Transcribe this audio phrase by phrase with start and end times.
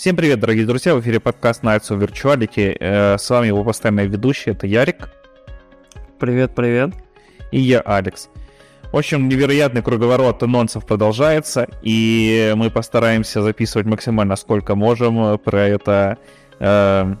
[0.00, 0.94] Всем привет, дорогие друзья!
[0.94, 2.74] В эфире подкаст Nights of Virtuality.
[2.80, 5.10] Э, С вами его постоянный ведущий, это Ярик.
[6.18, 6.94] Привет, привет.
[7.50, 8.30] И я, Алекс.
[8.92, 16.16] В общем, невероятный круговорот анонсов продолжается, и мы постараемся записывать максимально сколько можем про это
[16.60, 17.14] э,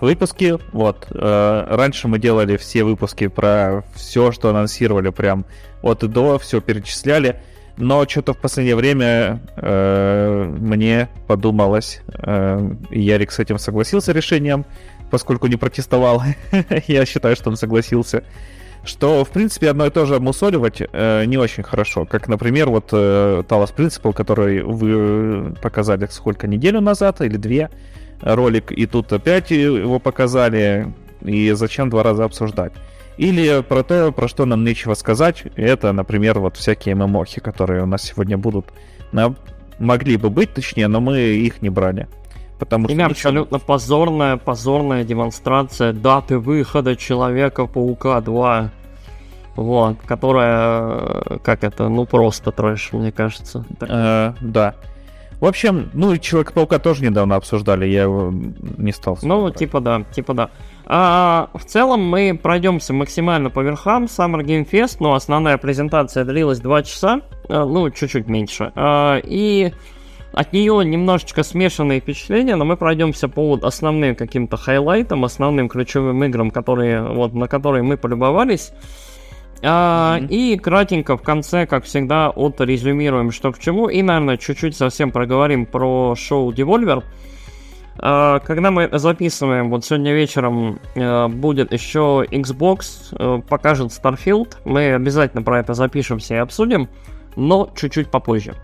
[0.00, 0.56] выпуски.
[0.72, 1.06] Вот.
[1.10, 5.44] Э, раньше мы делали все выпуски про все, что анонсировали прям
[5.82, 7.42] от и до, все перечисляли.
[7.78, 14.64] Но что-то в последнее время э, мне подумалось, э, и Ярик с этим согласился решением,
[15.10, 16.22] поскольку не протестовал.
[16.88, 18.24] Я считаю, что он согласился
[18.84, 22.06] что, в принципе, одно и то же мусоливать э, не очень хорошо.
[22.06, 27.70] Как, например, вот э, Talos Principle, который вы показали сколько, неделю назад или две
[28.20, 32.72] ролик, и тут опять его показали, и зачем два раза обсуждать.
[33.18, 37.86] Или про то, про что нам нечего сказать, это, например, вот всякие ММОхи, которые у
[37.86, 38.66] нас сегодня будут.
[39.78, 42.08] Могли бы быть, точнее, но мы их не брали.
[42.58, 43.06] Потому что...
[43.06, 48.70] абсолютно позорная, позорная демонстрация даты выхода Человека-паука 2.
[49.56, 53.64] Вот, которая, как это, ну просто трэш, мне кажется.
[53.80, 54.74] Э, да.
[55.40, 59.18] В общем, ну и Человека-паука тоже недавно обсуждали, я его не стал.
[59.22, 60.50] Ну, типа да, типа да.
[60.84, 64.04] А, в целом мы пройдемся максимально по верхам.
[64.06, 68.72] Summer Game Fest, но основная презентация длилась 2 часа, а, ну, чуть-чуть меньше.
[68.74, 69.72] А, и
[70.32, 76.22] от нее немножечко смешанные впечатления, но мы пройдемся по вот основным каким-то хайлайтам, основным ключевым
[76.24, 78.72] играм, которые, вот, на которые мы полюбовались.
[79.62, 80.28] А, mm-hmm.
[80.28, 83.88] И кратенько в конце, как всегда, отрезюмируем, что к чему.
[83.88, 87.02] И, наверное, чуть-чуть совсем проговорим про шоу Devolver.
[87.98, 94.56] А, когда мы записываем, вот сегодня вечером э, будет еще Xbox, э, покажет Starfield.
[94.64, 96.88] Мы обязательно про это запишемся и обсудим,
[97.34, 98.54] но чуть-чуть попозже.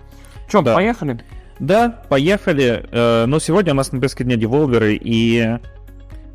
[0.48, 0.74] Че, да.
[0.74, 1.18] поехали?
[1.58, 2.86] Да, поехали.
[2.92, 5.58] Э, но сегодня у нас на повестке дня Devolver и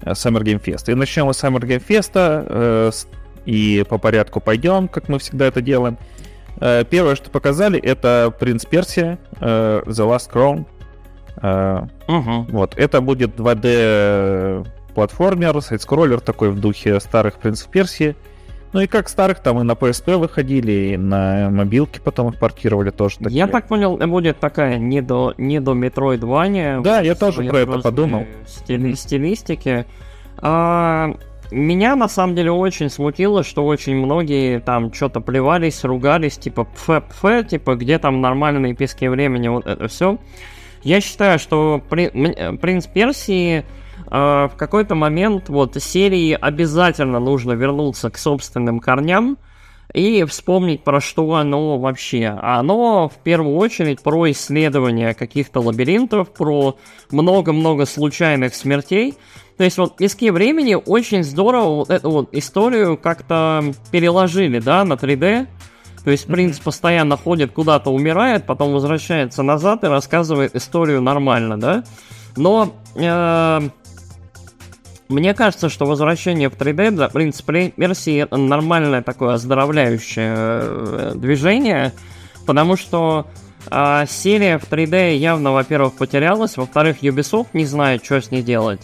[0.02, 0.92] Summer Game Fest.
[0.92, 3.06] И начнем мы с Summer Game Fest.
[3.46, 5.98] И по порядку пойдем, как мы всегда это делаем.
[6.60, 10.66] Первое, что показали, это Принц Персия, The Last Crown.
[12.08, 12.48] Угу.
[12.52, 18.16] Вот, это будет 2D платформер, сайт-скроллер такой в духе старых Принцев Персии.
[18.72, 22.92] Ну и как старых, там и на PSP выходили, и на мобилке потом их портировали
[22.92, 23.18] тоже.
[23.18, 23.38] Такие.
[23.38, 26.82] Я так понял, будет такая не до, не до Metroidvania.
[26.84, 28.26] Да, я тоже про это подумал.
[28.46, 29.86] Стили, стилистики.
[30.38, 31.16] А,
[31.52, 37.48] меня на самом деле очень смутило, что очень многие там что-то плевались, ругались, типа пф,
[37.48, 40.18] типа где там нормальные пески времени, вот это все.
[40.84, 43.64] Я считаю, что принц Персии э,
[44.12, 49.38] в какой-то момент вот серии обязательно нужно вернуться к собственным корням
[49.94, 52.38] и вспомнить, про что оно вообще.
[52.42, 56.78] Оно в первую очередь про исследование каких-то лабиринтов, про
[57.12, 59.16] много-много случайных смертей.
[59.60, 64.94] То есть вот пески времени очень здорово вот эту вот историю как-то переложили, да, на
[64.94, 65.48] 3D.
[66.06, 71.84] То есть принц постоянно ходит куда-то, умирает, потом возвращается назад и рассказывает историю нормально, да?
[72.38, 73.62] Но э,
[75.10, 81.92] мне кажется, что возвращение в 3D для принца Персии это нормальное такое оздоровляющее э, движение,
[82.46, 83.28] потому что
[83.70, 88.80] э, серия в 3D явно, во-первых, потерялась, во-вторых, Ubisoft не знает, что с ней делать.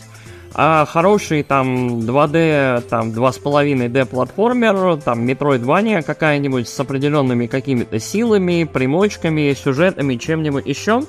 [0.58, 9.54] А хороший там 2D, там 2,5D платформер, там Metroidvania какая-нибудь с определенными какими-то силами, примочками,
[9.54, 11.02] сюжетами, чем-нибудь еще,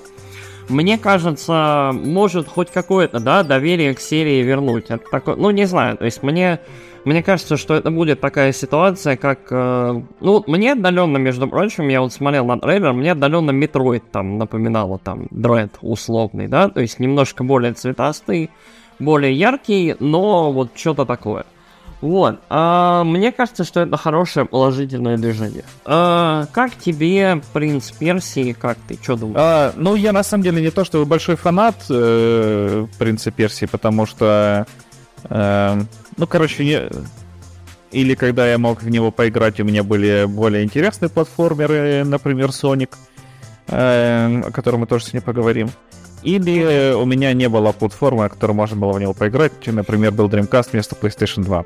[0.68, 4.86] мне кажется, может хоть какое-то, да, доверие к серии вернуть.
[4.88, 6.58] Это такое, ну, не знаю, то есть мне,
[7.04, 12.00] мне кажется, что это будет такая ситуация, как, э, ну, мне отдаленно, между прочим, я
[12.00, 16.98] вот смотрел на трейлер, мне отдаленно Metroid там напоминало, там, Dread условный, да, то есть
[16.98, 18.50] немножко более цветастый,
[18.98, 21.46] более яркий, но вот что-то такое.
[22.00, 22.40] Вот.
[22.50, 25.64] А, мне кажется, что это хорошее положительное движение.
[25.84, 28.52] А, как тебе принц Персии?
[28.52, 28.98] Как ты?
[29.02, 29.38] Что думаешь?
[29.40, 34.04] А, ну, я на самом деле не то, что большой фанат э, принца Персии, потому
[34.06, 34.66] что.
[35.24, 35.80] Э,
[36.16, 36.82] ну, короче, не...
[37.92, 42.90] или когда я мог в него поиграть, у меня были более интересные платформеры, например, Sonic,
[43.68, 45.70] э, о котором мы тоже сегодня поговорим.
[46.26, 49.52] Или у меня не было платформы, о которой можно было в него поиграть.
[49.64, 51.64] Например, был Dreamcast вместо PlayStation 2.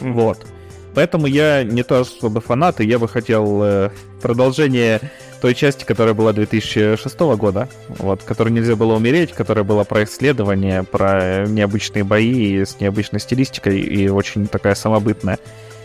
[0.00, 0.44] Вот.
[0.92, 3.90] Поэтому я не то особо фанат, и я бы хотел э,
[4.20, 5.00] продолжение
[5.40, 10.82] той части, которая была 2006 года, вот, которой нельзя было умереть, которая была про исследование,
[10.82, 15.38] про необычные бои с необычной стилистикой и очень такая самобытная.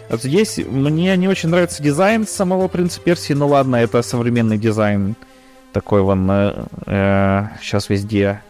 [0.10, 5.16] Здесь мне не очень нравится дизайн самого принца Персии, ну ладно, это современный дизайн
[5.74, 8.42] Такой вон э, э, сейчас везде.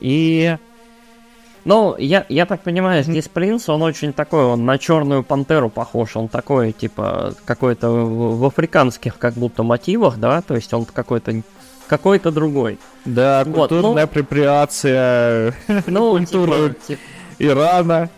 [0.00, 0.56] И
[1.64, 6.14] ну, я, я так понимаю, здесь принц, он очень такой, он на черную пантеру похож,
[6.14, 11.42] он такой, типа, какой-то в, в африканских как будто мотивах, да, то есть он какой-то
[11.86, 12.78] какой-то другой.
[13.04, 15.54] Да, вот, культурная ну, апроприация
[15.86, 17.00] ну, культуры типа, типа,
[17.38, 18.10] Ирана.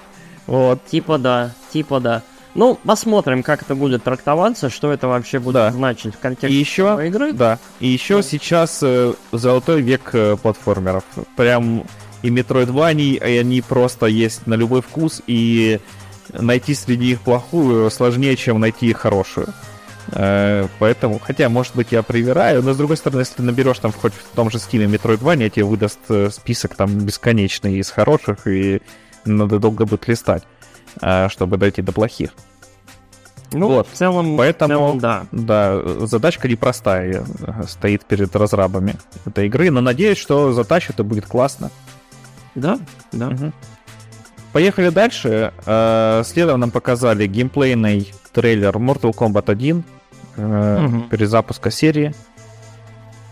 [0.47, 0.85] Вот.
[0.87, 2.23] Типа да, типа да.
[2.57, 5.73] Ну, посмотрим, как это будет трактоваться, что это вообще будет да.
[5.73, 7.33] значить в контексте и еще, игры.
[7.33, 7.59] Да.
[7.81, 8.23] И еще да.
[8.23, 11.05] сейчас э, золотой век э, платформеров.
[11.37, 11.85] Прям
[12.23, 15.81] и Metroidvania, и они просто есть на любой вкус, и
[16.33, 19.49] найти среди них плохую сложнее, чем найти хорошую.
[20.13, 23.93] Э, поэтому, хотя, может быть, я привираю, но с другой стороны, если ты наберешь там
[23.93, 28.81] хоть в том же стиле Metroidvania, тебе выдаст э, список там бесконечный из хороших, и
[29.27, 30.45] надо долго будет листать,
[31.29, 32.31] чтобы дойти до плохих.
[33.53, 33.89] Ну, вот.
[33.89, 35.27] в целом, Поэтому, в целом, да.
[35.33, 37.25] Да, задачка непростая
[37.67, 41.71] стоит перед разрабами этой игры, но надеюсь, что затащит и будет классно.
[42.55, 42.79] Да,
[43.13, 43.29] да.
[43.29, 43.53] Угу.
[44.53, 45.53] Поехали дальше.
[45.67, 49.85] Э, следом нам показали геймплейный трейлер Mortal Kombat 1
[50.37, 51.03] угу.
[51.11, 52.15] перезапуска серии.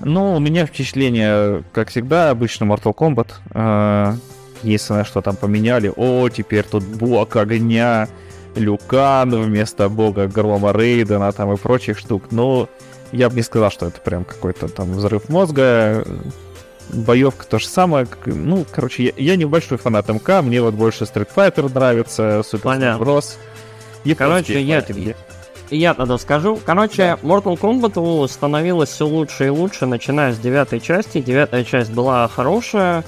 [0.00, 4.18] Ну, у меня впечатление, как всегда, обычно Mortal Kombat.
[4.62, 5.92] Единственное, что там поменяли.
[5.94, 8.08] О, теперь тут бог огня,
[8.54, 12.24] Люкан вместо бога Грома Рейдена там и прочих штук.
[12.30, 12.68] Но
[13.12, 16.04] я бы не сказал, что это прям какой-то там взрыв мозга
[16.92, 18.06] боевка то же самое.
[18.26, 22.78] Ну, короче, я, я не большой фанат МК, мне вот больше Street Fighter нравится, Super
[22.78, 23.36] Smash Bros.
[24.04, 25.14] И короче, я, я
[25.94, 26.58] тогда скажу.
[26.64, 31.20] Короче, Mortal Kombat становилось все лучше и лучше, начиная с девятой части.
[31.20, 33.04] Девятая часть была хорошая.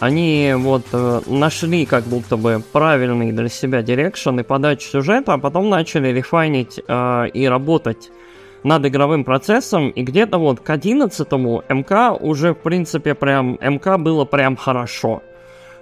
[0.00, 5.38] Они вот э, нашли как будто бы правильный для себя direction и подачу сюжета, а
[5.38, 8.10] потом начали рефайнить э, и работать
[8.64, 11.30] над игровым процессом, и где-то вот к 11
[11.68, 15.22] МК уже, в принципе, прям МК было прям хорошо.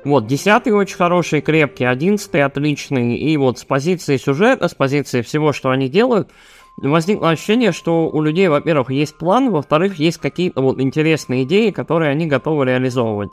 [0.05, 5.53] Вот, 10 очень хороший, крепкий, 11 отличный, и вот с позиции сюжета, с позиции всего,
[5.53, 6.31] что они делают,
[6.77, 12.11] возникло ощущение, что у людей, во-первых, есть план, во-вторых, есть какие-то вот интересные идеи, которые
[12.11, 13.31] они готовы реализовывать.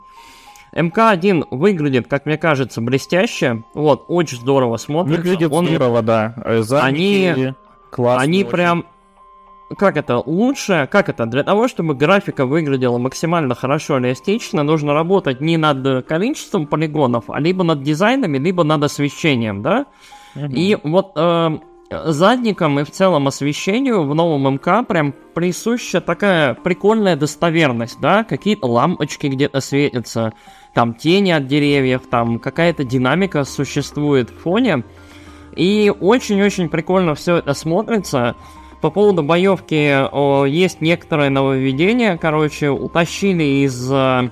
[0.72, 3.64] МК-1 выглядит, как мне кажется, блестяще.
[3.74, 5.20] Вот, очень здорово смотрится.
[5.20, 5.66] Выглядит Он...
[5.66, 6.34] здорово, да.
[6.60, 7.54] Замки они,
[7.90, 8.50] классные, они очень.
[8.50, 8.86] прям
[9.76, 15.40] как это, лучше, как это, для того, чтобы графика выглядела максимально хорошо реалистично, нужно работать
[15.40, 19.86] не над количеством полигонов, а либо над дизайнами, либо над освещением, да?
[20.34, 20.52] Mm-hmm.
[20.52, 21.58] И вот э,
[21.90, 28.24] задникам и в целом освещению в новом МК прям присуща такая прикольная достоверность, да?
[28.24, 30.32] Какие-то лампочки где-то светятся,
[30.74, 34.84] там тени от деревьев, там какая-то динамика существует в фоне.
[35.56, 38.36] И очень-очень прикольно все это смотрится.
[38.80, 42.16] По поводу боевки о, есть некоторое нововведение.
[42.18, 44.30] Короче, утащили из э,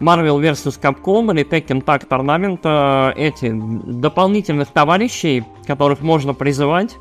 [0.00, 0.80] Marvel vs.
[0.80, 6.96] Capcom или Tekken Tag Tournament эти дополнительных товарищей, которых можно призывать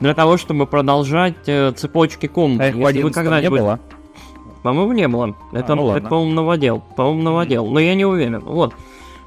[0.00, 2.74] для того, чтобы продолжать э, цепочки комнат.
[2.74, 3.58] А Если вы когда-нибудь...
[3.58, 3.80] не было?
[4.62, 5.36] По-моему, не было.
[5.52, 6.82] Это, а, ну это по-моему, новодел.
[6.96, 7.66] По-моему, новодел.
[7.66, 8.40] Но я не уверен.
[8.40, 8.74] Вот.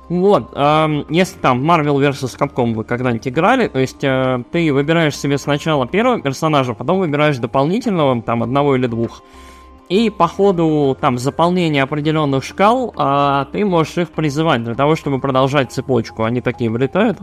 [0.09, 2.37] Вот, э, если там Marvel vs.
[2.39, 7.37] Capcom вы когда-нибудь играли, то есть э, ты выбираешь себе сначала первого персонажа, потом выбираешь
[7.37, 9.21] дополнительного, там одного или двух.
[9.89, 15.19] И по ходу там заполнения определенных шкал э, ты можешь их призывать для того, чтобы
[15.19, 16.23] продолжать цепочку.
[16.23, 17.17] Они такие вылетают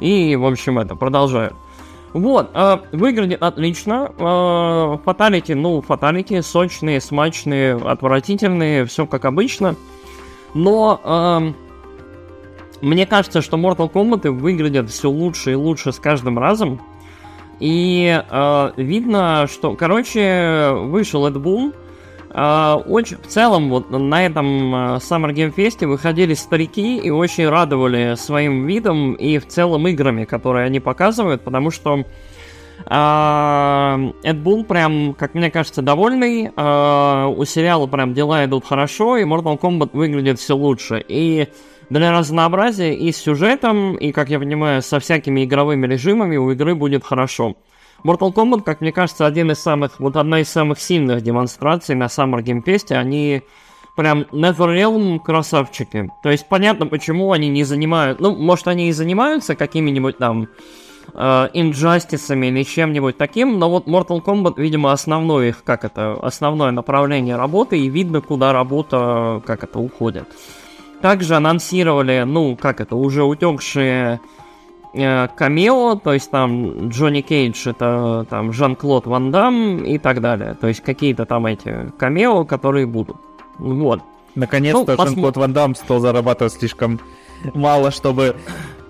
[0.00, 1.54] и, в общем, это продолжают.
[2.12, 4.12] Вот, э, выглядит отлично.
[4.18, 9.76] Э, фаталити, ну, фаталити сочные, смачные, отвратительные, все как обычно.
[10.54, 11.54] Но
[12.82, 16.80] мне кажется, что Mortal Kombat выглядят все лучше и лучше с каждым разом.
[17.60, 21.72] И э, видно, что, короче, вышел Ed Boon.
[22.30, 27.48] Э, очень, в целом, вот на этом э, Summer Game Fest выходили старики и очень
[27.48, 32.04] радовали своим видом и в целом играми, которые они показывают, потому что
[32.84, 36.48] Эд Бул прям, как мне кажется, довольный.
[36.48, 41.04] У сериала прям дела идут хорошо, и Mortal Kombat выглядит все лучше.
[41.06, 41.46] И
[41.92, 46.74] для разнообразия и с сюжетом, и, как я понимаю, со всякими игровыми режимами у игры
[46.74, 47.54] будет хорошо.
[48.02, 52.04] Mortal Kombat, как мне кажется, один из самых, вот одна из самых сильных демонстраций на
[52.06, 52.92] Summer Game Fest.
[52.96, 53.42] Они
[53.94, 56.10] прям NetherRealm красавчики.
[56.22, 58.20] То есть понятно, почему они не занимают...
[58.20, 60.48] Ну, может, они и занимаются какими-нибудь там
[61.12, 66.70] э, инжастисами или чем-нибудь таким, но вот Mortal Kombat, видимо, основное их, как это, основное
[66.70, 70.26] направление работы, и видно, куда работа, как это, уходит.
[71.02, 74.20] Также анонсировали, ну, как это, уже утекшие
[74.94, 80.56] э, камео, то есть там Джонни Кейдж это там Жан-Клод Ван Дам и так далее.
[80.60, 83.16] То есть какие-то там эти камео, которые будут.
[83.58, 84.00] Вот.
[84.36, 87.00] Наконец-то ну, Жан-Клод Ван Дам стал зарабатывать слишком
[87.52, 88.36] мало, чтобы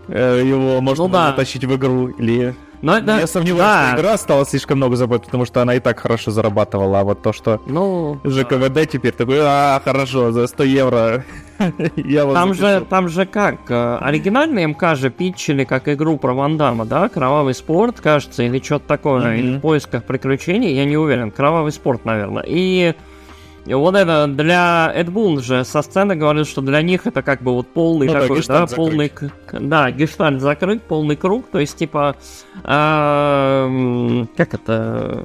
[0.09, 1.31] э, его можно ну, да.
[1.31, 2.09] затащить в игру.
[2.09, 3.19] Или но это...
[3.19, 3.93] Я сомневаюсь, да.
[3.93, 7.23] что игра стала слишком много заботить, потому что она и так хорошо зарабатывала, а вот
[7.23, 11.25] то, что ну, ЖКВД теперь такой, а, хорошо, за 100 евро
[11.97, 16.35] я вас там же, там же как, э, оригинальный МК же питчили как игру про
[16.35, 17.09] Вандама, да?
[17.09, 19.39] Кровавый спорт, кажется, или что-то такое, mm-hmm.
[19.39, 21.31] или в поисках приключений, я не уверен.
[21.31, 22.45] Кровавый спорт, наверное.
[22.47, 22.95] И
[23.67, 27.53] вот это для Эд Бун же со сцены говорит, что для них это как бы
[27.53, 29.13] вот полный ну, такой, да, да полный,
[29.53, 32.17] да, гештальт закрыт, полный круг, то есть типа,
[32.65, 35.25] э, как это,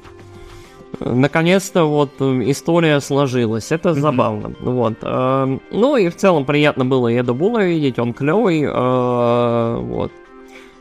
[1.00, 4.00] наконец-то вот история сложилась, это mm-hmm.
[4.00, 4.94] забавно, вот.
[5.02, 10.12] Э, ну и в целом приятно было Эда Була видеть, он клевый, э, вот.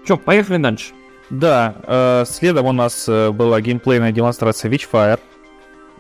[0.08, 0.94] Че, поехали дальше.
[1.30, 5.20] Да, э, следом у нас э, была геймплейная демонстрация Witchfire.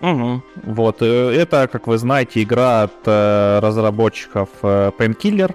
[0.01, 0.42] Угу.
[0.63, 5.54] Вот, э, это, как вы знаете, игра от э, разработчиков э, Painkiller,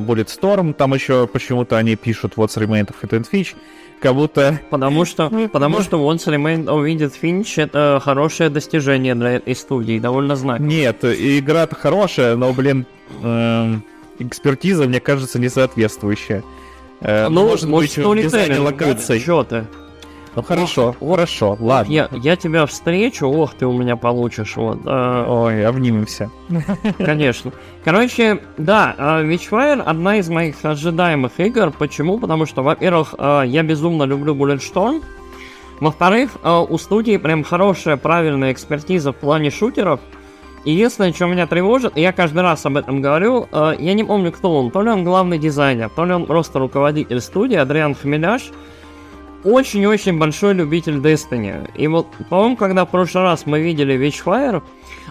[0.00, 3.54] будет Storm, там еще почему-то они пишут What's Remained of Edith Finch,
[4.00, 4.60] как будто...
[4.70, 9.98] Потому что, потому что What's Remained of Edith Finch это хорошее достижение для этой студии,
[9.98, 10.68] довольно знаковое.
[10.68, 12.86] Нет, игра-то хорошая, но, блин,
[13.22, 13.76] э,
[14.18, 16.42] экспертиза, мне кажется, не соответствующая.
[17.00, 19.20] Ну, может, может быть, в дизайне локаций.
[19.20, 19.66] Что ты?
[20.36, 21.90] Ну хорошо, ох, хорошо, ладно.
[21.90, 24.80] Я, я тебя встречу, ох, ты у меня получишь, вот.
[24.84, 26.30] Э, Ой, обнимемся.
[26.98, 27.52] Конечно.
[27.82, 31.70] Короче, да, э, Witchfire одна из моих ожидаемых игр.
[31.70, 32.18] Почему?
[32.18, 35.02] Потому что, во-первых, э, я безумно люблю Bulletstorm.
[35.80, 40.00] Во-вторых, э, у студии прям хорошая, правильная экспертиза в плане шутеров.
[40.66, 44.52] Единственное, что меня тревожит, и я каждый раз об этом говорю, я не помню, кто
[44.58, 44.72] он.
[44.72, 48.50] То ли он главный дизайнер, то ли он просто руководитель студии, Адриан Хмеляш
[49.46, 51.70] очень-очень большой любитель Destiny.
[51.74, 54.62] И вот, по-моему, когда в прошлый раз мы видели Witchfire,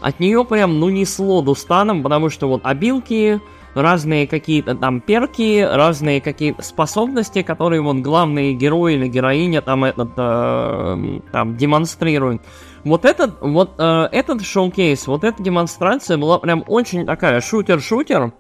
[0.01, 3.39] от нее прям, ну, несло дустаном, потому что вот обилки,
[3.75, 10.11] разные какие-то там перки, разные какие-то способности, которые вот главные герои или героиня там этот
[10.17, 12.41] э, там демонстрируют.
[12.83, 18.31] Вот этот вот э, этот шоу-кейс, вот эта демонстрация была прям очень такая шутер-шутер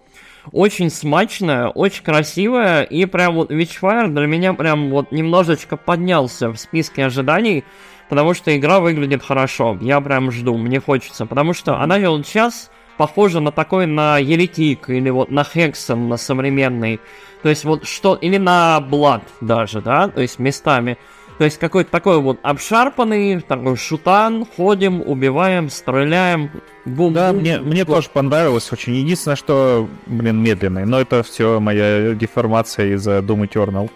[0.51, 6.57] очень смачная, очень красивая, и прям вот Witchfire для меня прям вот немножечко поднялся в
[6.57, 7.63] списке ожиданий,
[8.09, 9.77] потому что игра выглядит хорошо.
[9.81, 14.89] Я прям жду, мне хочется, потому что она вот сейчас похожа на такой, на Еретик,
[14.89, 16.99] или вот на Хексон, на современный.
[17.43, 20.97] То есть вот что, или на Blood даже, да, то есть местами.
[21.37, 26.49] То есть какой-то такой вот обшарпанный, такой шутан, ходим, убиваем, стреляем.
[26.85, 28.95] Бум, да, бум, мне, мне тоже понравилось очень.
[28.95, 30.85] Единственное, что, блин, медленный.
[30.85, 33.89] Но это все моя деформация из-за Doom Eternal.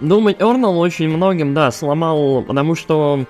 [0.00, 3.24] Doom Eternal очень многим, да, сломал, потому что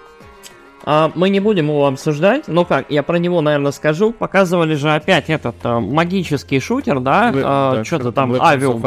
[0.84, 2.48] а, мы не будем его обсуждать.
[2.48, 4.12] Ну как, я про него, наверное, скажу.
[4.12, 7.32] Показывали же опять этот а, магический шутер, да?
[7.34, 8.82] а, да что-то там, Авиум.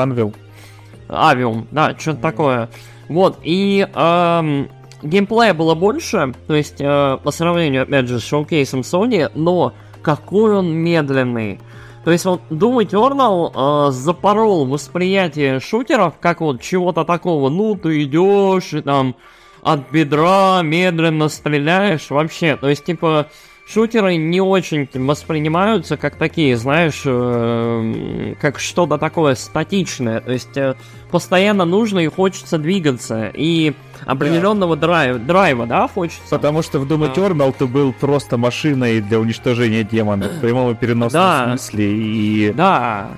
[1.10, 2.70] Авиум, да, что-то такое.
[3.12, 4.70] Вот, и эм,
[5.03, 10.56] геймплея было больше, то есть э, по сравнению, опять же, с шоукейсом Sony, но какой
[10.56, 11.60] он медленный.
[12.06, 18.01] То есть вот Doom Eternal э, запорол восприятие шутеров как вот чего-то такого, ну ты
[18.03, 19.15] идешь и там
[19.62, 22.56] от бедра медленно стреляешь вообще.
[22.56, 23.27] То есть типа
[23.71, 30.19] шутеры не очень воспринимаются как такие, знаешь, э, как что-то такое статичное.
[30.19, 30.75] То есть э,
[31.09, 33.31] постоянно нужно и хочется двигаться.
[33.33, 33.73] И
[34.05, 34.87] определенного да.
[34.87, 36.29] драйва, драйва, да, хочется.
[36.29, 37.51] Потому что в Doom Eternal а.
[37.51, 40.31] ты был просто машиной для уничтожения демонов.
[40.31, 41.45] В прямом и переносном да.
[41.47, 41.91] смысле.
[41.91, 43.09] И да.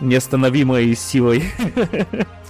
[0.00, 1.44] неостановимой силой.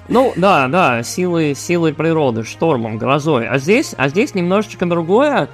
[0.08, 3.46] Ну, да, да, силы, силы природы, штормом, грозой.
[3.46, 5.48] А здесь, а здесь немножечко другое.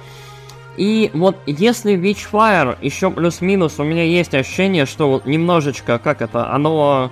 [0.79, 6.53] И вот если Witchfire еще плюс-минус, у меня есть ощущение, что вот немножечко, как это,
[6.53, 7.11] оно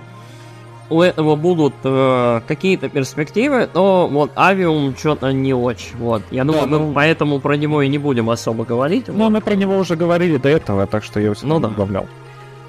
[0.88, 5.94] у этого будут э, какие-то перспективы, то вот Авиум что-то не очень.
[5.98, 6.22] Вот.
[6.30, 6.92] Я думаю, да, мы ну...
[6.94, 9.08] поэтому про него и не будем особо говорить.
[9.08, 9.28] Ну, вот.
[9.28, 11.68] мы про него уже говорили до этого, так что я его ну, да.
[11.68, 12.06] добавлял.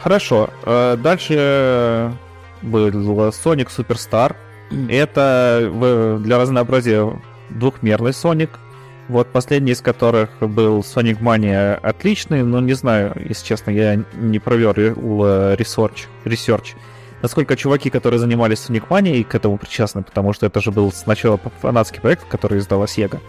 [0.01, 0.49] Хорошо.
[0.65, 2.11] Э, дальше
[2.61, 4.35] был Sonic Superstar.
[4.89, 7.09] Это для разнообразия
[7.49, 8.49] двухмерный Sonic
[9.09, 14.39] вот последний из которых был Sonic Mania отличный, но не знаю, если честно, я не
[14.39, 16.75] провел research, research.
[17.21, 20.91] Насколько чуваки, которые занимались Sonic Mania, и к этому причастны, потому что это же был
[20.93, 23.19] сначала фанатский проект, который издала Sega.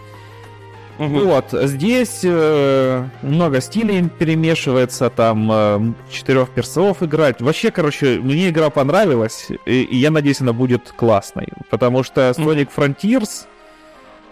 [0.99, 1.19] Угу.
[1.19, 7.41] Вот, здесь э, много стилей перемешивается, там э, четырех персов играть.
[7.41, 11.47] Вообще, короче, мне игра понравилась, и, и я надеюсь, она будет классной.
[11.71, 13.47] Потому что Sonic Frontiers,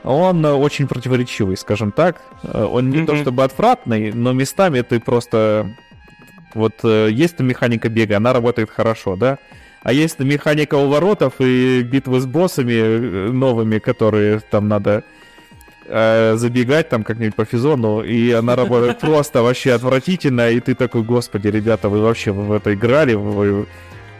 [0.04, 2.22] он очень противоречивый, скажем так.
[2.44, 3.06] Э, он не mm-hmm.
[3.06, 5.76] то чтобы отвратный, но местами ты просто...
[6.54, 9.38] Вот э, есть механика бега, она работает хорошо, да?
[9.82, 15.04] А есть механика уворотов и битвы с боссами э, новыми, которые там надо
[15.86, 21.04] э, забегать там как-нибудь по физону, и она работает просто вообще отвратительно, и ты такой,
[21.04, 23.66] господи, ребята, вы вообще в это играли, вы, э,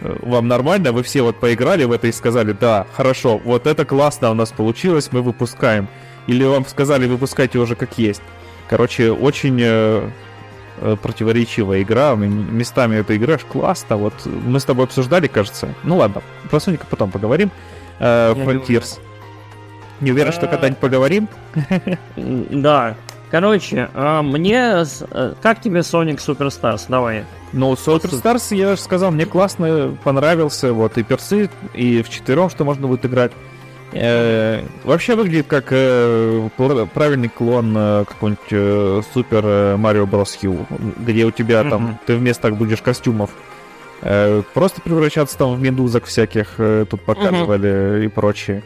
[0.02, 4.32] вам нормально, вы все вот поиграли в это и сказали, да, хорошо, вот это классно
[4.32, 5.88] у нас получилось, мы выпускаем.
[6.28, 8.22] Или вам сказали, выпускайте уже как есть.
[8.70, 10.10] Короче, очень э,
[10.82, 12.14] э противоречивая игра.
[12.16, 13.98] Местами эта игра классно.
[13.98, 15.74] Вот мы с тобой обсуждали, кажется.
[15.84, 17.50] Ну ладно, про Соника потом поговорим.
[18.00, 19.00] Э, Frontiers.
[20.02, 21.28] Не уверен, что когда-нибудь поговорим.
[22.16, 22.96] Да.
[23.32, 24.84] Короче, а мне...
[25.12, 26.86] Э, как тебе Sonic Superstars?
[26.88, 27.26] Давай.
[27.54, 30.74] Ну, Superstars, я же сказал, мне классно понравился.
[30.74, 33.32] Вот и персы, и в четвером, что можно будет играть.
[33.92, 36.50] Э, вообще выглядит как э,
[36.94, 40.68] правильный клон э, какой-нибудь э, Супер Марио Брос Ю,
[40.98, 41.70] где у тебя mm-hmm.
[41.70, 43.32] там ты вместо будешь костюмов
[44.02, 48.06] э, просто превращаться там в медузок всяких, э, тут показывали mm-hmm.
[48.06, 48.64] и прочее.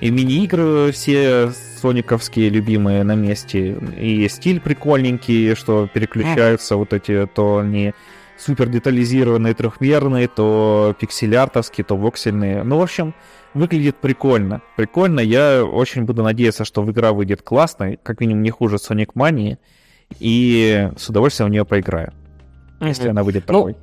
[0.00, 1.52] И мини-игры все
[1.84, 3.76] сониковские любимые на месте.
[4.00, 7.92] И стиль прикольненький, что переключаются вот эти то не
[8.38, 12.62] супер детализированные трехмерные, то пиксель-артовские, то воксельные.
[12.62, 13.12] Ну, в общем,
[13.52, 14.62] выглядит прикольно.
[14.76, 15.20] Прикольно.
[15.20, 19.58] Я очень буду надеяться, что игра выйдет классной, как минимум не хуже Sonic Mania,
[20.20, 22.14] и с удовольствием в нее поиграю.
[22.80, 22.88] Mm-hmm.
[22.88, 23.76] Если она выйдет ну, такой.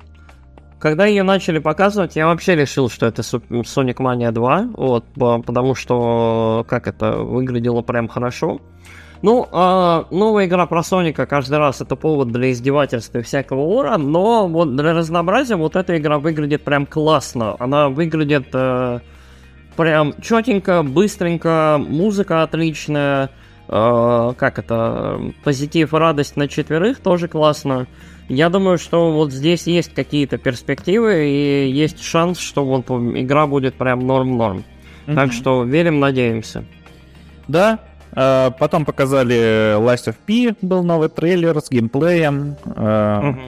[0.82, 6.66] Когда ее начали показывать, я вообще решил, что это Sonic Mania 2, вот, потому что
[6.68, 8.60] как это выглядело прям хорошо.
[9.22, 13.96] Ну, э, новая игра про Соника каждый раз это повод для издевательства и всякого ура,
[13.96, 17.54] но вот для разнообразия вот эта игра выглядит прям классно.
[17.60, 18.98] Она выглядит э,
[19.76, 23.30] прям четенько, быстренько, музыка отличная,
[23.68, 27.86] э, как это, позитив и радость на четверых тоже классно.
[28.28, 33.74] Я думаю, что вот здесь есть какие-то перспективы и есть шанс, что вот игра будет
[33.74, 34.64] прям норм-норм.
[35.06, 35.14] Mm-hmm.
[35.14, 36.64] Так что верим, надеемся.
[37.48, 37.80] Да,
[38.14, 42.56] а, потом показали Last of P, был новый трейлер с геймплеем.
[42.64, 43.40] Угу.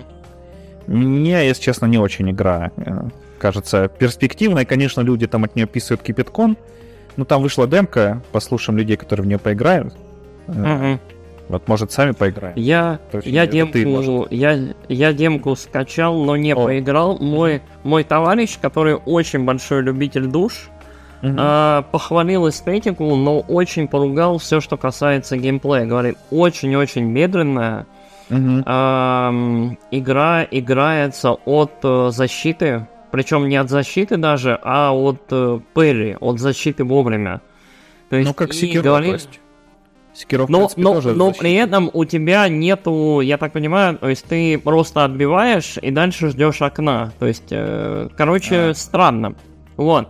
[0.87, 4.65] Мне, если честно, не очень игра э, кажется перспективной.
[4.67, 6.59] Конечно, люди там от нее писают кипятком.
[7.17, 9.95] Но там вышла демка, послушаем людей, которые в нее поиграют.
[10.49, 10.99] Угу.
[11.49, 12.55] Вот, может, сами поиграем.
[12.57, 16.65] Я, есть, я, демку, ты, я, я демку скачал, но не О.
[16.65, 17.19] поиграл.
[17.19, 20.71] Мой, мой товарищ, который очень большой любитель душ,
[21.23, 21.35] угу.
[21.37, 25.85] э, похвалил эстетику, но очень поругал все, что касается геймплея.
[25.85, 27.87] Говорит, очень-очень медленная.
[28.31, 28.63] Угу.
[28.67, 29.31] Э,
[29.91, 36.41] игра играется от э, защиты, причем не от защиты даже, а от э, перри, от
[36.41, 37.43] защиты вовремя.
[38.09, 39.29] То есть, ну, как Sekiro, говорит...
[40.15, 44.25] Секиров, но, принципе, но, но при этом у тебя нету, я так понимаю, то есть
[44.25, 47.13] ты просто отбиваешь и дальше ждешь окна.
[47.19, 48.75] То есть, э, короче, а.
[48.75, 49.35] странно.
[49.77, 50.09] Вот.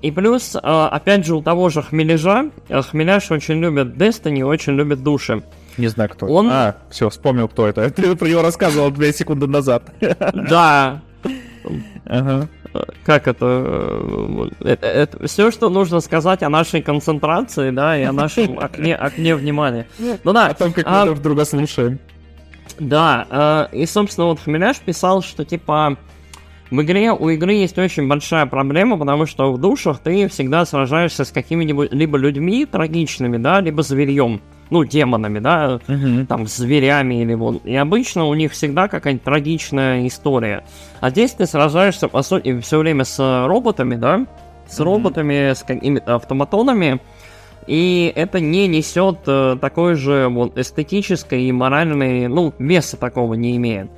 [0.00, 4.74] И плюс, а, опять же, у того же Хмеляжа, э, Хмеляж очень любит Destiny, очень
[4.74, 5.42] любит души.
[5.76, 6.48] Не знаю, кто Он...
[6.50, 7.90] А, все, вспомнил, кто это.
[7.94, 9.90] Ты про него рассказывал две секунды назад.
[10.00, 11.02] Да.
[12.06, 12.48] Ага.
[13.04, 15.26] Как это, это, это?
[15.26, 19.86] Все, что нужно сказать о нашей концентрации, да, и о нашем окне, окне внимания.
[19.98, 20.48] Ну да.
[20.48, 21.98] А там как а, мы друг друга слушаем.
[22.78, 25.96] Да, э, и, собственно, вот Хмеляш писал, что, типа,
[26.70, 31.24] в игре у игры есть очень большая проблема, потому что в душах ты всегда сражаешься
[31.24, 34.40] с какими-нибудь либо людьми трагичными, да, либо зверьем,
[34.72, 36.26] ну, демонами, да, uh-huh.
[36.26, 37.64] там, зверями или вот.
[37.64, 40.64] И обычно у них всегда какая-нибудь трагичная история.
[41.00, 44.26] А здесь ты сражаешься, по сути, все время с роботами, да,
[44.66, 44.84] с uh-huh.
[44.84, 47.00] роботами, с какими-то автоматонами,
[47.66, 53.56] и это не несет э, такой же вот эстетической и моральной, ну, веса такого не
[53.56, 53.88] имеет.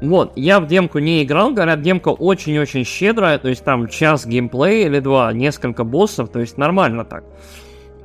[0.00, 4.86] Вот, я в демку не играл, говорят, демка очень-очень щедрая, то есть там час геймплея
[4.86, 7.22] или два, несколько боссов, то есть нормально так.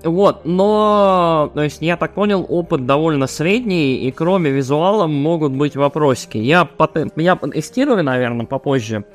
[0.03, 5.75] Вот, но, то есть, я так понял, опыт довольно средний, и кроме визуала могут быть
[5.75, 6.37] вопросики.
[6.37, 9.05] Я, пот- я тестирую, наверное, попозже.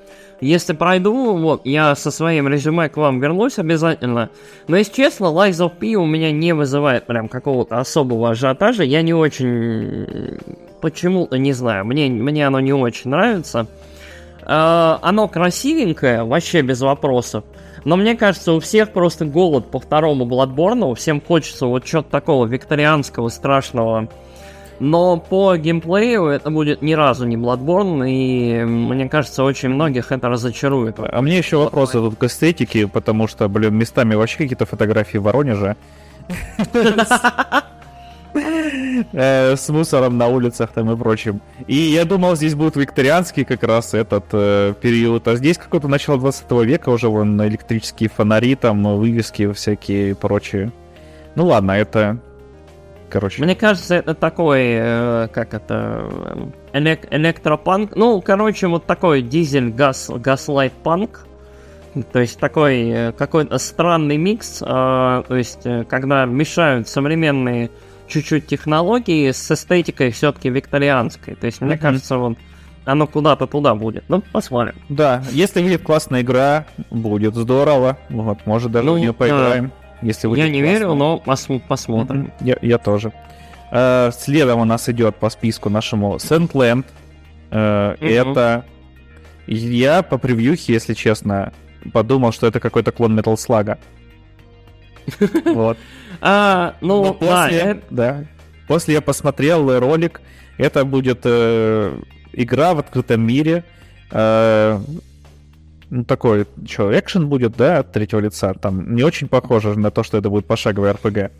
[0.40, 4.30] Если пройду, вот, я со своим резюме к вам вернусь обязательно.
[4.66, 8.82] Но, если честно, Lies of P у меня не вызывает прям какого-то особого ажиотажа.
[8.82, 10.40] Я не очень...
[10.80, 13.68] Почему-то, не знаю, мне, мне оно не очень нравится.
[14.44, 17.44] Э, оно красивенькое, вообще без вопросов.
[17.84, 22.46] Но мне кажется, у всех просто голод по второму Bloodborne, всем хочется вот что-то такого
[22.46, 24.08] викторианского, страшного.
[24.78, 30.28] Но по геймплею это будет ни разу не Bloodborne, и мне кажется, очень многих это
[30.28, 30.96] разочарует.
[30.98, 35.22] А мне еще вопросы тут к эстетике, потому что, блин, местами вообще какие-то фотографии в
[35.22, 35.76] Воронеже.
[38.34, 41.40] Э, с мусором на улицах там и прочим.
[41.66, 46.18] И я думал, здесь будет викторианский как раз этот э, период, а здесь какое-то начало
[46.18, 50.72] 20 века уже вон электрические фонари, там вывески всякие и прочее.
[51.34, 52.18] Ну ладно, это...
[53.10, 53.42] Короче.
[53.42, 56.08] Мне кажется, это такой, э, как это,
[56.72, 57.94] элек- электропанк.
[57.94, 61.26] Ну, короче, вот такой дизель-газ, газлайт-панк.
[62.10, 67.70] То есть такой э, какой-то странный микс, э, то есть когда мешают современные
[68.12, 71.34] чуть-чуть технологии с эстетикой все-таки викторианской.
[71.34, 71.78] То есть, мне mm-hmm.
[71.78, 72.38] кажется, вот
[72.84, 74.04] оно куда-то туда будет.
[74.08, 74.74] Ну, посмотрим.
[74.88, 77.98] Да, если выйдет классная игра, будет здорово.
[78.08, 79.72] Вот, может, даже ну, в нее поиграем.
[80.00, 80.72] А, если я не классно.
[80.72, 82.32] верю, но пос- посмотрим.
[82.40, 82.58] Mm-hmm.
[82.62, 83.12] Я, я тоже.
[83.70, 86.84] Э, следом у нас идет по списку нашему Sandland.
[87.50, 88.08] Э, mm-hmm.
[88.08, 88.64] Это...
[89.46, 91.52] Я по превьюхе, если честно,
[91.92, 93.78] подумал, что это какой-то клон Metal Slug.
[95.54, 95.78] Вот.
[96.24, 98.24] А, ну, Но после, да, да.
[98.68, 100.20] После я посмотрел ролик.
[100.56, 101.98] Это будет э,
[102.32, 103.64] игра в открытом мире.
[104.12, 104.78] Э,
[105.90, 108.54] ну, такой, что, экшен будет, да, от третьего лица.
[108.54, 111.32] Там не очень похоже на то, что это будет пошаговый RPG.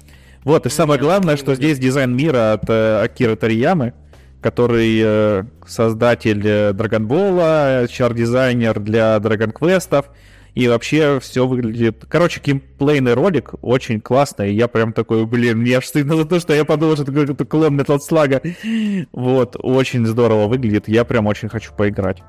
[0.43, 3.93] Вот, и самое главное, что здесь дизайн мира от э, Акиры Тариямы,
[4.41, 10.07] который э, создатель э, Драгонбола, чар-дизайнер для Dragon Quest'ов,
[10.55, 12.05] и вообще все выглядит...
[12.09, 16.41] Короче, геймплейный ролик очень классный, и я прям такой, блин, мне аж стыдно за то,
[16.41, 19.07] что я подумал, что это какой-то клон Metal Slug.
[19.13, 22.23] Вот, очень здорово выглядит, я прям очень хочу поиграть.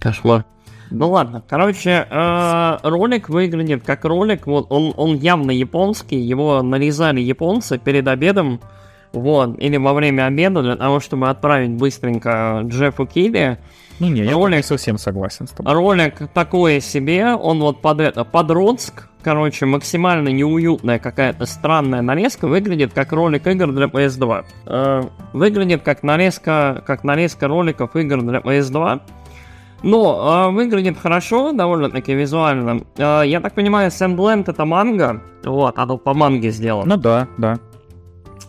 [0.00, 0.44] Кошмар.
[0.90, 7.20] Ну ладно, короче, э, ролик выглядит как ролик, вот он, он явно японский, его нарезали
[7.20, 8.60] японцы перед обедом,
[9.12, 13.58] вот, или во время обеда для того, чтобы отправить быстренько Джеффу Килли.
[14.00, 15.72] Ну не, я ролик, совсем согласен с тобой.
[15.72, 22.46] Ролик такое себе, он вот под это, под Родск, короче, максимально неуютная какая-то странная нарезка,
[22.46, 24.44] выглядит как ролик игр для PS2.
[24.66, 29.00] Э, выглядит как нарезка, как нарезка роликов игр для PS2.
[29.82, 32.82] Но э, выглядит хорошо, довольно-таки визуально.
[32.96, 35.22] Э, я так понимаю, Sandland это манга.
[35.44, 36.96] Вот, оно по манге сделано.
[36.96, 37.58] Ну да, да.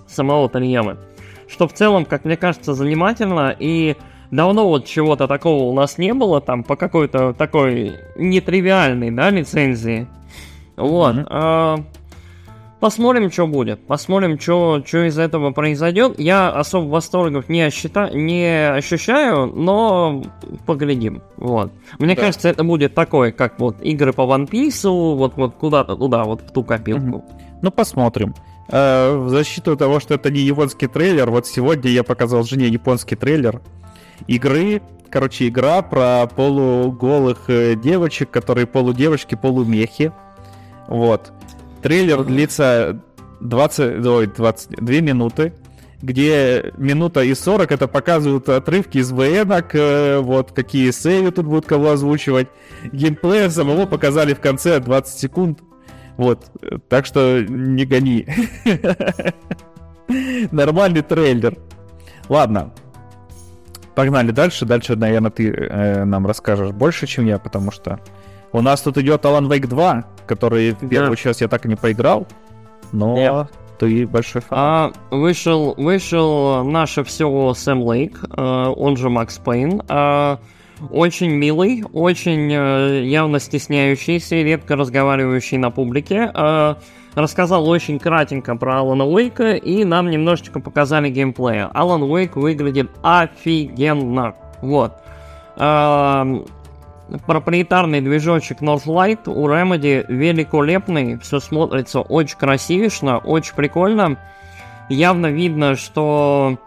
[0.07, 0.97] Самого Таньямы.
[1.47, 3.95] Что в целом, как мне кажется, занимательно и
[4.31, 10.07] давно вот чего-то такого у нас не было, там, по какой-то такой нетривиальной, да, лицензии.
[10.77, 11.15] Вот.
[11.15, 11.27] Mm-hmm.
[11.29, 11.83] А,
[12.79, 13.85] посмотрим, что будет.
[13.85, 16.19] Посмотрим, что из этого произойдет.
[16.19, 18.09] Я особо восторгов не, ощита...
[18.11, 20.23] не ощущаю, но
[20.65, 21.21] поглядим.
[21.37, 21.71] Вот.
[21.97, 22.21] Мне да.
[22.21, 26.41] кажется, это будет такое, как вот игры по One Piece, вот, вот куда-то туда, вот
[26.41, 27.17] в ту копилку.
[27.17, 27.59] Mm-hmm.
[27.61, 28.33] Ну, посмотрим.
[28.69, 33.15] Э, в защиту того, что это не японский трейлер, вот сегодня я показал жене японский
[33.15, 33.61] трейлер
[34.27, 34.81] игры.
[35.09, 40.11] Короче, игра про полуголых э, девочек, которые полудевочки, полумехи.
[40.87, 41.31] Вот.
[41.81, 43.01] Трейлер длится
[43.39, 45.53] 20, ой, 22 минуты,
[46.01, 51.65] где минута и 40 это показывают отрывки из военок, э, вот какие сейвы тут будут
[51.65, 52.47] кого озвучивать.
[52.91, 55.59] Геймплея самого показали в конце 20 секунд.
[56.17, 56.51] Вот,
[56.89, 58.27] так что не гони.
[60.51, 61.57] Нормальный трейлер.
[62.27, 62.73] Ладно,
[63.99, 64.65] Погнали дальше.
[64.65, 67.99] Дальше, наверное, ты э, нам расскажешь больше, чем я, потому что
[68.53, 71.15] у нас тут идет Alan Wake 2, который в первую да.
[71.17, 72.25] часть я так и не поиграл,
[72.93, 73.47] но yeah.
[73.77, 74.57] ты большой фан.
[74.57, 79.81] А, вышел, вышел наше все Сэм Лейк, э, он же Макс Пейн.
[79.89, 80.37] Э,
[80.89, 86.31] очень милый, очень э, явно стесняющийся редко разговаривающий на публике.
[86.33, 86.75] Э,
[87.15, 91.69] рассказал очень кратенько про Алана Уэйка, и нам немножечко показали геймплея.
[91.73, 94.35] Алан Уэйк выглядит офигенно.
[94.61, 94.93] Вот.
[95.57, 96.45] Эм,
[97.25, 104.17] проприетарный движочек Northlight у Remedy великолепный, все смотрится очень красивишно, очень прикольно.
[104.89, 106.57] Явно видно, что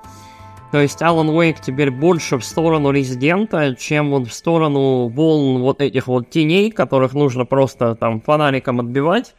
[0.72, 5.82] то есть Alan Wake теперь больше в сторону Резидента, чем вот в сторону волн вот
[5.82, 9.34] этих вот теней, которых нужно просто там фонариком отбивать.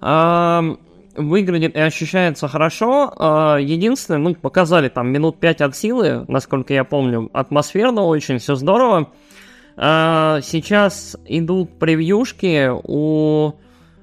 [0.00, 3.12] Выглядит и ощущается хорошо.
[3.16, 7.28] А, единственное, ну, показали там минут 5 от силы, насколько я помню.
[7.32, 9.10] Атмосферно очень, все здорово.
[9.76, 13.54] А, сейчас идут превьюшки у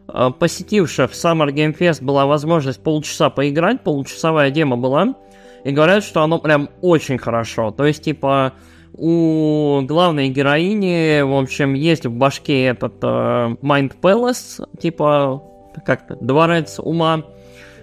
[0.08, 5.16] а, посетивших Summer Game Fest была возможность полчаса поиграть, получасовая дема была,
[5.64, 7.72] и говорят, что оно прям очень хорошо.
[7.72, 8.52] То есть, типа,
[8.94, 15.42] у главной героини, в общем, есть в башке этот э, Mind Palace, типа,
[15.84, 17.24] как-то, дворец ума,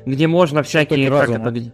[0.07, 1.49] где можно всякие, Чертоги как разума.
[1.49, 1.73] это, где-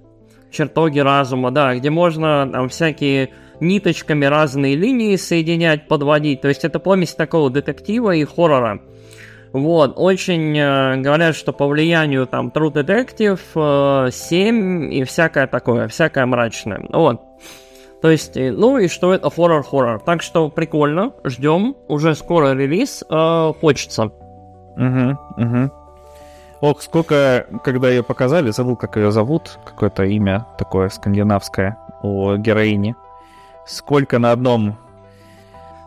[0.51, 6.41] чертоги разума, да, где можно там всякие ниточками разные линии соединять, подводить.
[6.41, 8.81] То есть это помесь такого детектива и хоррора.
[9.53, 13.41] Вот, очень э, говорят, что по влиянию там True Detective,
[14.07, 16.87] э, 7 и всякое такое, всякое мрачное.
[16.93, 17.23] Вот.
[18.03, 20.01] То есть, э, ну и что это хоррор-хоррор.
[20.01, 24.05] Так что прикольно, ждем, уже скоро релиз, э, хочется.
[24.77, 25.71] Угу, угу.
[26.61, 32.97] Ох, сколько, когда ее показали, забыл, как ее зовут, какое-то имя такое скандинавское у героини.
[33.65, 34.77] Сколько на одном...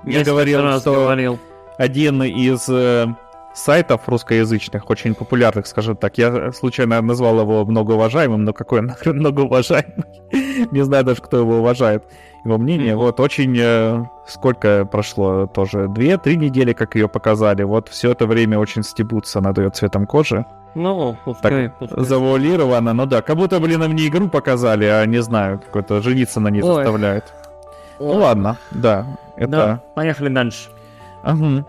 [0.06, 1.40] Я говорил, раз что говорил.
[1.78, 3.08] один из э,
[3.54, 9.18] сайтов русскоязычных, очень популярных, скажем так, я случайно назвал его многоуважаемым, но какой он нахрен
[9.18, 10.06] многоуважаемый?
[10.72, 12.04] Не знаю даже, кто его уважает.
[12.46, 13.56] Его мнение, вот очень...
[13.60, 15.88] э, сколько прошло тоже?
[15.90, 17.64] Две-три недели, как ее показали.
[17.64, 20.46] Вот все это время очень стебутся над ее цветом кожи.
[20.76, 22.04] Ну, пускай, пускай.
[22.04, 26.40] Завуалировано, ну да, как будто, блин, нам не игру показали, а не знаю, какой-то жениться
[26.40, 26.76] на ней Ой.
[26.76, 27.34] заставляют.
[28.00, 28.18] Ну Ой.
[28.18, 29.06] ладно, да,
[29.36, 29.52] это...
[29.52, 30.70] Да, поехали дальше.
[31.24, 31.66] Ага.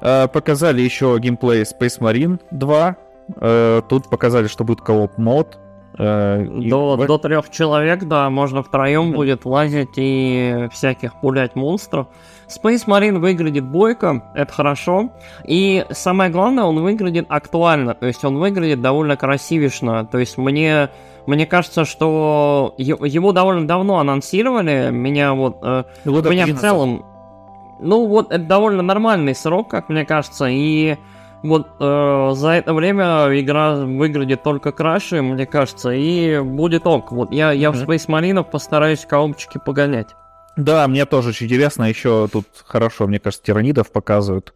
[0.00, 2.96] Э, Показали еще геймплей Space Marine 2.
[3.36, 5.58] Э, Тут показали, что будет кооп мод.
[5.98, 12.06] Э, До, в- до трех человек, да, можно втроем будет лазить и всяких пулять монстров.
[12.48, 15.10] Space Marine выглядит бойко, это хорошо.
[15.46, 20.06] И самое главное, он выглядит актуально, то есть он выглядит довольно красивишно.
[20.06, 20.88] То есть мне,
[21.26, 24.88] мне кажется, что его довольно давно анонсировали.
[24.90, 26.58] Меня вот э, меня в 11.
[26.60, 27.04] целом,
[27.80, 30.96] ну вот это довольно нормальный срок, как мне кажется, и
[31.42, 37.12] вот э, за это время игра выглядит только краше, мне кажется, и будет ок.
[37.12, 37.90] Вот я, я в Мгм.
[37.90, 40.08] Space Marine постараюсь коопчики погонять.
[40.56, 41.84] Да, мне тоже очень интересно.
[41.84, 44.54] Еще тут хорошо, мне кажется, тиранидов показывают.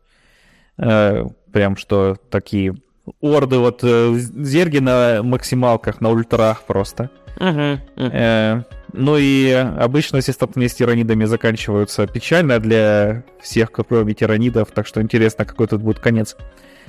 [0.78, 2.74] Э, Прям что такие
[3.22, 7.08] орды, вот э, зерги на максималках, на ультрах просто.
[7.40, 8.10] Мгм, мгм.
[8.12, 14.86] Э, Ну и обычно все столкновения с тиранидами заканчиваются печально для всех, кроме тиранидов, так
[14.86, 16.36] что интересно, какой тут будет конец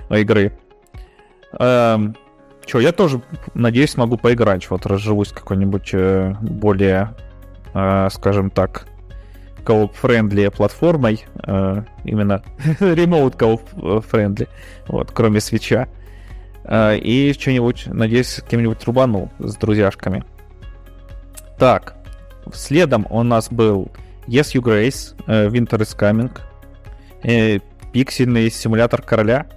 [0.10, 0.54] игры.
[1.60, 2.16] Эм,
[2.68, 3.22] Че, я тоже,
[3.54, 7.16] надеюсь, смогу поиграть, вот разживусь какой-нибудь э, более,
[7.74, 8.88] э, скажем так,
[9.64, 12.44] co-op-friendly платформой, э, именно
[12.82, 14.50] remote co-op-friendly,
[14.90, 15.88] вот, кроме свеча.
[16.66, 20.26] Э, и что-нибудь, надеюсь, кем-нибудь рубану с друзьяшками.
[21.58, 21.96] Так,
[22.54, 23.90] следом у нас был
[24.28, 26.38] Yes You Grace, э, Winter is Coming,
[27.24, 27.60] э,
[27.94, 29.48] пиксельный симулятор короля.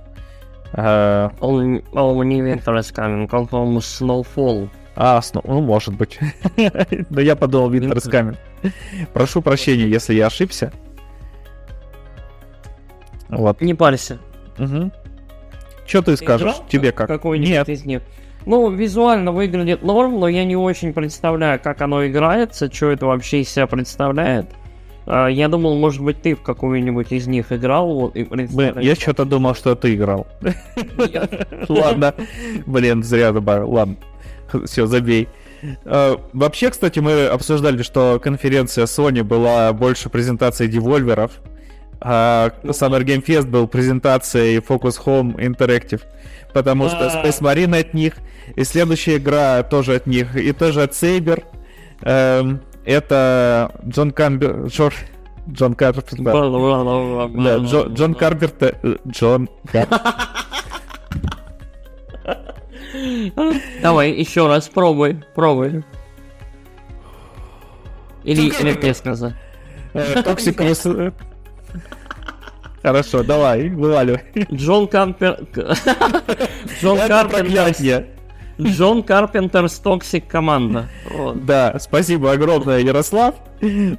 [0.73, 4.69] Э, Он, он не Winter is Coming, он, по-моему, Snowfall.
[4.97, 6.19] А, сно- ну, может быть.
[7.11, 8.37] Но я подумал Winter is Coming.
[9.13, 10.73] Прошу прощения, если я ошибся.
[13.29, 13.61] Вот.
[13.61, 14.19] Не парься.
[15.87, 16.53] Что ты скажешь?
[16.53, 17.09] Играл Тебе как?
[17.09, 17.69] Какой-нибудь Нет.
[17.69, 18.03] из них.
[18.47, 23.43] Ну, визуально выглядит норм, но я не очень представляю, как оно играется, что это вообще
[23.43, 24.47] из себя представляет.
[25.13, 28.95] А, Я думал, может быть, ты в какую-нибудь из них играл, вот, и Блин, я
[28.95, 30.29] что-то думал, что ты играл.
[31.69, 32.15] Ладно.
[32.67, 33.71] Блин, зря добавил.
[33.71, 33.97] Ладно.
[34.67, 35.29] Все, забей.
[35.85, 41.33] Э, Вообще, кстати, мы обсуждали, что конференция Sony была больше презентацией девольверов,
[42.01, 46.03] а Summer Game Fest был презентацией Focus Home Interactive,
[46.55, 47.25] потому что А.
[47.25, 48.15] Space Marine от них,
[48.57, 51.43] и следующая игра тоже от них, и тоже от Saber.
[52.85, 54.65] Это Джон Камбер...
[54.67, 54.95] Джор-
[55.51, 56.23] Джон Карпентер.
[57.45, 58.77] Да, Джо- Джон Карпентер...
[58.83, 59.49] э, Джон
[63.83, 65.85] Давай, еще раз, пробуй, пробуй.
[68.25, 69.35] Или, или мне сказать.
[69.95, 70.87] э, Токсикус...
[70.87, 71.13] э.
[72.83, 74.23] Хорошо, давай, вываливай.
[74.53, 75.39] Джон Карпер...
[76.81, 78.07] Джон проклятие.
[78.61, 80.87] John Carpenter's Toxic Commando.
[81.11, 81.45] Вот.
[81.47, 83.35] Да, спасибо огромное, Ярослав.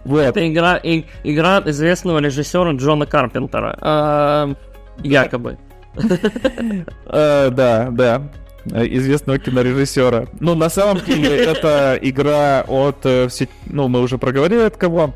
[0.05, 0.19] Вот.
[0.21, 4.55] Это игра, и- игра известного режиссера Джона Карпентера.
[5.03, 5.57] Якобы.
[7.05, 8.21] Э, Да, да.
[8.71, 10.27] Э, Известного кинорежиссера.
[10.39, 12.97] Ну, на самом деле, это игра от...
[13.05, 13.27] э,
[13.65, 15.13] Ну, мы уже проговорили от кого.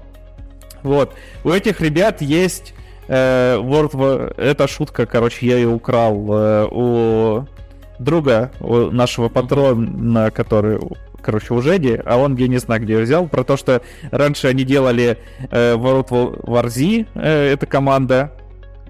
[0.84, 1.14] Вот.
[1.44, 2.74] У этих ребят есть...
[3.08, 4.34] э, World War...
[4.42, 7.46] Это шутка, короче, я ее украл э, у
[8.00, 10.80] друга у нашего патрона, который,
[11.22, 13.82] короче, у Жеди, а он, я не знаю, где взял, про то, что
[14.12, 15.18] раньше они делали
[15.52, 16.10] э, World
[16.44, 18.32] War Z, э, эта команда,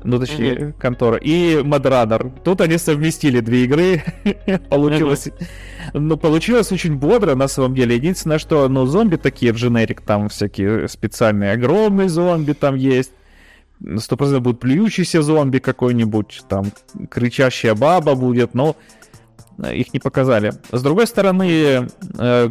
[0.03, 0.73] ну точнее, mm-hmm.
[0.73, 2.31] контора, и Madrunner.
[2.43, 4.03] Тут они совместили две игры,
[4.69, 5.99] получилось, mm-hmm.
[5.99, 7.95] ну получилось очень бодро на самом деле.
[7.95, 13.11] Единственное, что, ну зомби такие в дженерик, там всякие специальные, огромные зомби там есть.
[13.97, 16.65] Сто процентов будет плюющийся зомби какой-нибудь, там
[17.09, 18.75] кричащая баба будет, но
[19.71, 20.53] их не показали.
[20.71, 22.49] С другой стороны, э,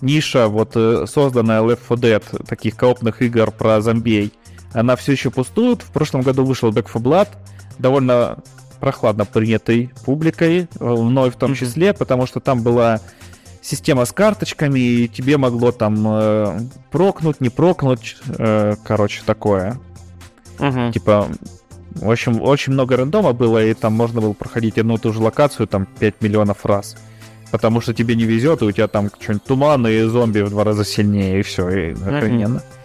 [0.00, 4.32] ниша, вот э, созданная Left 4 Dead, таких коопных игр про зомбей,
[4.72, 5.82] она все еще пустует.
[5.82, 7.28] В прошлом году вышел Back 4 Blood,
[7.78, 8.38] довольно
[8.80, 13.00] прохладно принятый публикой, э, мной в том числе, потому что там была
[13.62, 19.78] система с карточками, и тебе могло там э, прокнуть, не прокнуть, э, короче, такое.
[20.62, 20.92] Uh-huh.
[20.92, 21.28] Типа,
[21.96, 25.20] в общем, очень много рандома было, и там можно было проходить одну и ту же
[25.20, 26.96] локацию там 5 миллионов раз.
[27.50, 30.64] Потому что тебе не везет, и у тебя там что-нибудь туман и зомби в два
[30.64, 32.58] раза сильнее, и все, и охрененно.
[32.58, 32.78] Uh-huh.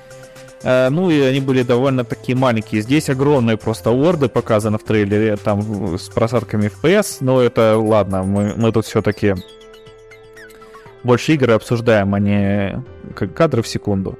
[0.63, 2.81] Uh, ну и они были довольно такие маленькие.
[2.81, 8.55] Здесь огромные просто орды показаны в трейлере, там с просадками FPS, но это ладно, мы,
[8.57, 9.35] мы тут все-таки
[11.03, 14.17] больше игры обсуждаем, а не кадры в секунду.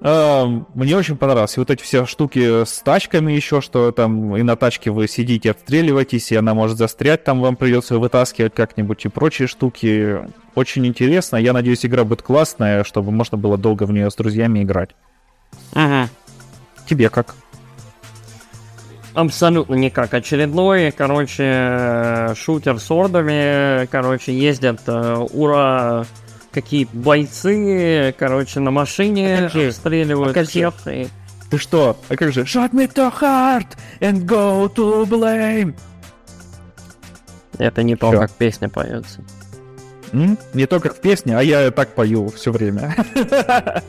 [0.00, 1.56] Мне очень понравилось.
[1.56, 5.52] И вот эти все штуки с тачками еще, что там и на тачке вы сидите,
[5.52, 10.18] отстреливаетесь, и она может застрять, там вам придется вытаскивать как-нибудь и прочие штуки.
[10.54, 11.36] Очень интересно.
[11.36, 14.90] Я надеюсь, игра будет классная, чтобы можно было долго в нее с друзьями играть.
[15.72, 16.10] Ага.
[16.86, 17.34] Тебе как?
[19.14, 20.12] Абсолютно никак.
[20.12, 26.04] Очередной, короче, шутер с ордами, короче, ездят, э, ура,
[26.54, 30.74] какие бойцы, короче, на машине а обстреливают а всех.
[30.86, 31.08] И...
[31.50, 31.96] Ты что?
[32.08, 32.42] А как же?
[32.42, 33.66] Shot me to heart
[34.00, 35.74] and go to blame.
[37.58, 38.20] Это не то, Всё.
[38.20, 39.20] как песня поется.
[40.12, 40.38] М?
[40.54, 42.94] Не то, как в песне, а я так пою все время.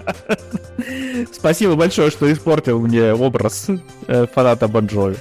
[1.32, 3.68] Спасибо большое, что испортил мне образ
[4.08, 5.18] э, фаната Бонжови.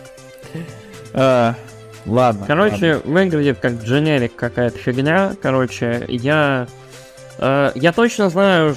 [1.13, 1.55] А,
[2.07, 2.45] ладно.
[2.47, 3.13] Короче, ладно.
[3.13, 5.35] выглядит как дженерик какая-то фигня.
[5.41, 6.67] Короче, я
[7.39, 8.77] я точно знаю,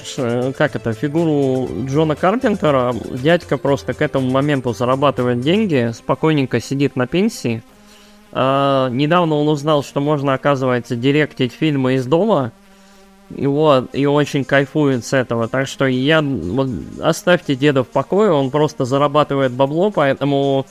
[0.56, 2.94] как это, фигуру Джона Карпентера.
[3.10, 7.62] Дядька просто к этому моменту зарабатывает деньги, спокойненько сидит на пенсии.
[8.32, 12.52] Э, недавно он узнал, что можно, оказывается, директить фильмы из дома.
[13.34, 15.48] И вот, и очень кайфует с этого.
[15.48, 16.22] Так что я...
[16.22, 16.68] Вот,
[17.00, 20.66] оставьте деда в покое, он просто зарабатывает бабло, поэтому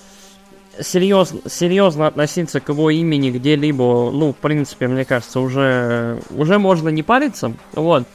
[0.82, 6.90] серьезно, серьезно относиться к его имени где-либо, ну, в принципе, мне кажется, уже, уже можно
[6.90, 8.06] не париться, вот.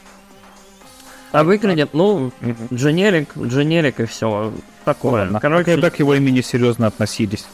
[1.33, 2.31] А выглядит, ну,
[2.73, 4.53] дженерик, дженерик и все
[4.85, 5.23] такое.
[5.23, 5.41] Ладно.
[5.41, 7.47] Короче, как к его имени серьезно относились?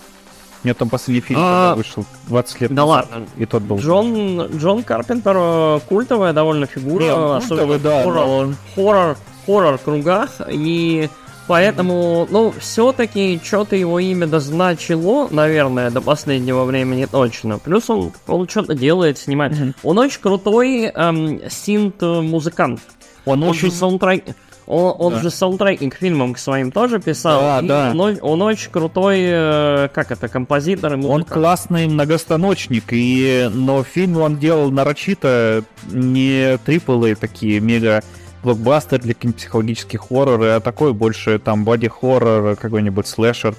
[0.65, 1.75] У там последний фильм а...
[1.77, 3.27] вышел 20 лет да назад, ладно.
[3.37, 3.79] и тот был.
[3.79, 7.05] Джон, Джон Карпентер э, культовая довольно фигура.
[7.05, 8.57] Не, культовый, да, хоррор, он...
[8.75, 9.17] хоррор,
[9.47, 10.41] хоррор кругах.
[10.49, 11.09] И
[11.49, 17.59] Поэтому, ну, все-таки что-то его имя дозначило, наверное, до последнего времени точно.
[17.59, 19.55] Плюс он, он что-то делает, снимает.
[19.55, 19.75] Mm-hmm.
[19.83, 22.81] Он очень крутой эм, синт-музыкант.
[23.25, 23.71] Он, он очень...
[23.71, 24.25] же саундтрек...
[24.67, 25.21] Он, он да.
[25.21, 27.41] же саундтреки к фильмам к своим тоже писал.
[27.41, 27.93] Да, да.
[27.97, 30.95] Он, он очень крутой, э, как это, композитор.
[30.95, 38.03] И он классный многостаночник, и, но фильм он делал нарочито не триплы такие мега
[38.43, 43.55] блокбастер для каких-нибудь психологических хорроров, а такой больше там боди-хоррор, какой-нибудь слэшер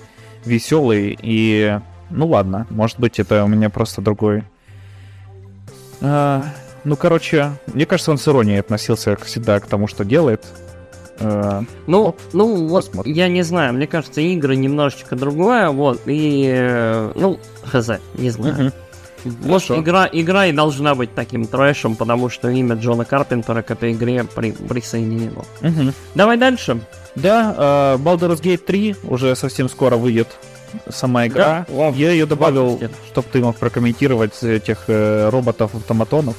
[0.46, 1.18] веселый.
[1.22, 4.44] И, ну ладно, может быть, это у меня просто другой...
[6.02, 6.44] А,
[6.86, 10.46] ну, короче, мне кажется, он с иронией относился всегда к тому, что делает.
[11.20, 13.14] А, ну, ну, вот, посмотрим.
[13.14, 18.56] я не знаю, мне кажется, игры немножечко другое, вот, и, э, ну, хз, не знаю.
[18.56, 18.74] Uh-huh.
[19.24, 23.94] Может, игра, игра и должна быть таким трэшем, потому что имя Джона Карпентера к этой
[23.94, 25.44] игре при, присоединено.
[25.62, 25.94] Угу.
[26.16, 26.80] Давай дальше.
[27.16, 30.28] Да, uh, Baldur's Gate 3 уже совсем скоро выйдет
[30.90, 31.66] сама игра.
[31.68, 31.90] Да?
[31.90, 32.80] Я ее добавил,
[33.12, 36.36] чтобы ты мог прокомментировать этих э, роботов-автоматонов.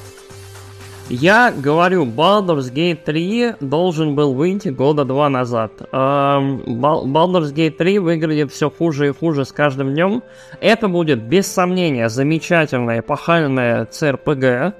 [1.13, 5.73] Я говорю, Baldur's Gate 3 должен был выйти года два назад.
[5.91, 10.23] Baldur's Gate 3 выглядит все хуже и хуже с каждым днем.
[10.61, 14.73] Это будет, без сомнения, замечательная эпохальная CRPG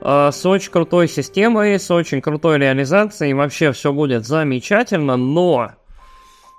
[0.00, 3.34] а, с очень крутой системой, с очень крутой реализацией.
[3.34, 5.72] Вообще все будет замечательно, но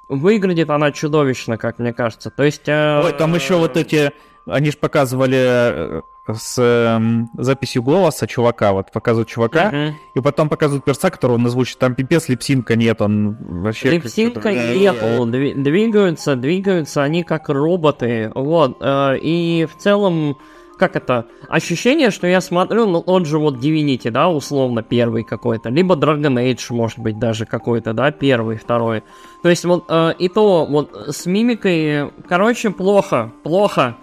[0.09, 2.31] выглядит она чудовищно, как мне кажется.
[2.31, 2.67] То есть...
[2.67, 4.11] Э, Ой, там еще вот эти...
[4.45, 9.93] Они же показывали э, с э, записью голоса чувака, вот показывают чувака, uh-huh.
[10.15, 11.77] и потом показывают перса, которого он озвучит.
[11.77, 13.91] Там пипец липсинка нет, он вообще...
[13.91, 14.95] Липсинка нет,
[15.31, 18.77] двигаются, двигаются они как роботы, вот.
[18.81, 20.37] Э, и в целом
[20.77, 25.69] как это, ощущение, что я смотрю, ну, тот же вот Divinity, да, условно, первый какой-то,
[25.69, 29.03] либо Dragon Age, может быть, даже какой-то, да, первый, второй.
[29.41, 33.95] То есть вот э, и то, вот с мимикой, короче, плохо, плохо.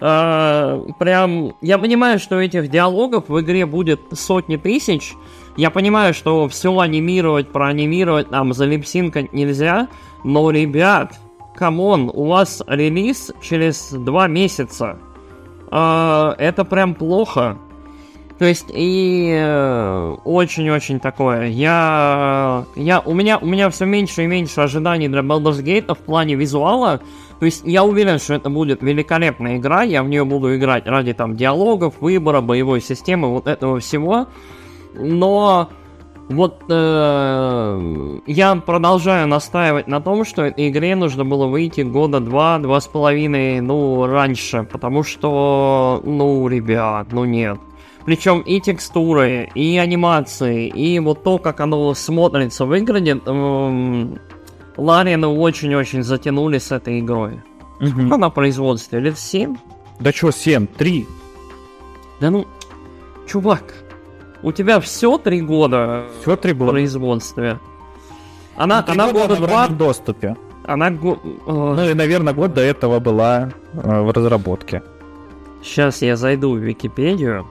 [0.00, 5.14] Э, прям, я понимаю, что этих диалогов в игре будет сотни тысяч,
[5.56, 9.88] я понимаю, что все анимировать, проанимировать, там, залипсинкать нельзя,
[10.22, 11.18] но, ребят,
[11.54, 14.98] come on, у вас релиз через два месяца.
[15.70, 17.58] А, это прям плохо.
[18.38, 21.46] То есть и э, очень-очень такое.
[21.46, 25.98] Я, я, у меня, у меня все меньше и меньше ожиданий для Baldur's Gate в
[25.98, 27.00] плане визуала.
[27.38, 29.82] То есть я уверен, что это будет великолепная игра.
[29.82, 34.28] Я в нее буду играть ради там диалогов, выбора, боевой системы, вот этого всего.
[34.94, 35.68] Но
[36.28, 42.58] вот э, я продолжаю настаивать на том, что этой игре нужно было выйти года два,
[42.58, 47.58] два с половиной, ну, раньше, потому что, ну, ребят, ну нет.
[48.06, 54.06] Причем и текстуры, и анимации, и вот то, как оно смотрится, выглядит, э,
[54.76, 57.42] Ларины очень-очень затянули с этой игрой.
[57.80, 58.16] Угу.
[58.16, 59.00] на производстве?
[59.00, 59.56] Лет 7?
[60.00, 60.66] Да что 7?
[60.66, 61.06] 3?
[62.20, 62.46] Да ну,
[63.26, 63.74] чувак,
[64.42, 66.70] у тебя все три года все три года.
[66.70, 67.58] в производстве.
[68.56, 69.66] Она, ну, она года два...
[69.66, 70.36] в доступе.
[70.64, 71.18] Она го...
[71.46, 74.82] Ну и, наверное, год до этого была э, в разработке.
[75.62, 77.46] Сейчас я зайду в Википедию.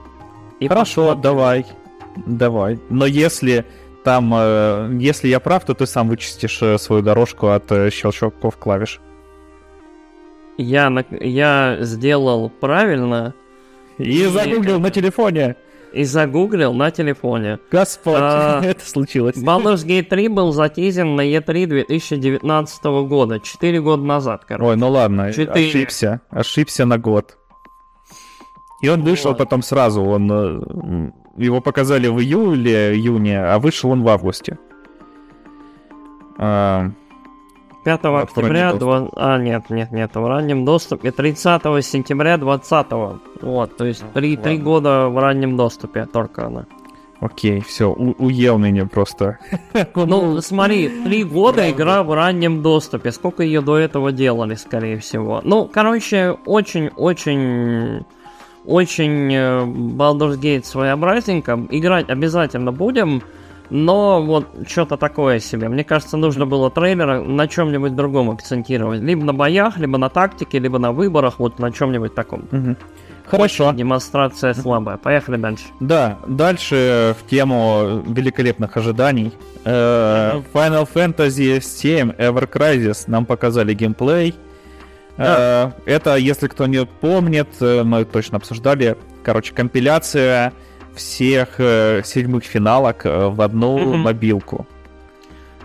[0.58, 1.22] И Хорошо, посмотрю.
[1.22, 1.66] давай.
[2.26, 2.80] Давай.
[2.88, 3.64] Но если
[4.06, 8.56] там, э, если я прав, то ты сам вычистишь э, свою дорожку от э, щелчков
[8.56, 9.00] клавиш.
[10.58, 11.04] Я, на...
[11.10, 13.34] я сделал правильно.
[13.98, 15.56] И, и загуглил на телефоне
[15.92, 17.58] и загуглил на телефоне.
[17.72, 19.36] Господь, а, это случилось.
[19.36, 24.70] Baldur's Gate 3 был затизен на E3 2019 года, 4 года назад, короче.
[24.70, 25.50] Ой, ну ладно, 4.
[25.66, 27.38] ошибся, ошибся на год.
[28.82, 29.38] И он вышел вот.
[29.38, 34.58] потом сразу, он его показали в июле, июне, а вышел он в августе.
[36.38, 36.90] А,
[37.84, 39.10] 5 октября, 2...
[39.14, 42.86] а нет, нет, нет, в раннем доступе 30 сентября 20
[43.42, 46.66] вот, то есть 3, 3 года в раннем доступе только она.
[47.20, 49.38] Окей, все, уел меня просто.
[49.94, 53.10] Ну, смотри, три года игра в раннем доступе.
[53.10, 55.40] Сколько ее до этого делали, скорее всего.
[55.42, 58.04] Ну, короче, очень-очень...
[58.66, 61.66] Очень э, Baldur's Gate своеобразненько.
[61.70, 63.22] Играть обязательно будем.
[63.70, 65.68] Но вот что-то такое себе.
[65.68, 69.00] Мне кажется, нужно было трейлера на чем-нибудь другом акцентировать.
[69.00, 72.44] Либо на боях, либо на тактике, либо на выборах, вот на чем-нибудь таком.
[72.52, 72.76] Угу.
[73.26, 73.68] Хорошо.
[73.68, 74.96] Очень демонстрация слабая.
[74.98, 75.64] Поехали дальше.
[75.80, 79.32] Да, дальше в тему великолепных ожиданий.
[79.64, 84.34] Э, Final Fantasy VII Ever Crisis нам показали геймплей.
[85.16, 85.72] Да.
[85.86, 88.96] Э, это, если кто не помнит, э, мы точно обсуждали.
[89.22, 90.52] Короче, компиляция
[90.94, 93.96] всех э, седьмых финалок в одну mm-hmm.
[93.96, 94.66] мобилку.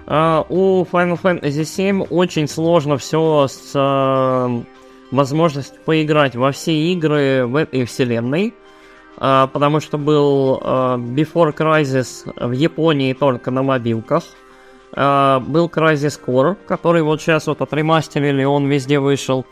[0.08, 4.66] Uh, у Final Fantasy VII очень сложно все с uh,
[5.10, 8.54] возможностью поиграть во все игры в этой вселенной,
[9.18, 14.24] uh, потому что был Before Crisis в Японии только на мобилках,
[14.96, 19.46] был Crisis Core, который вот сейчас вот отремастерили, он везде вышел.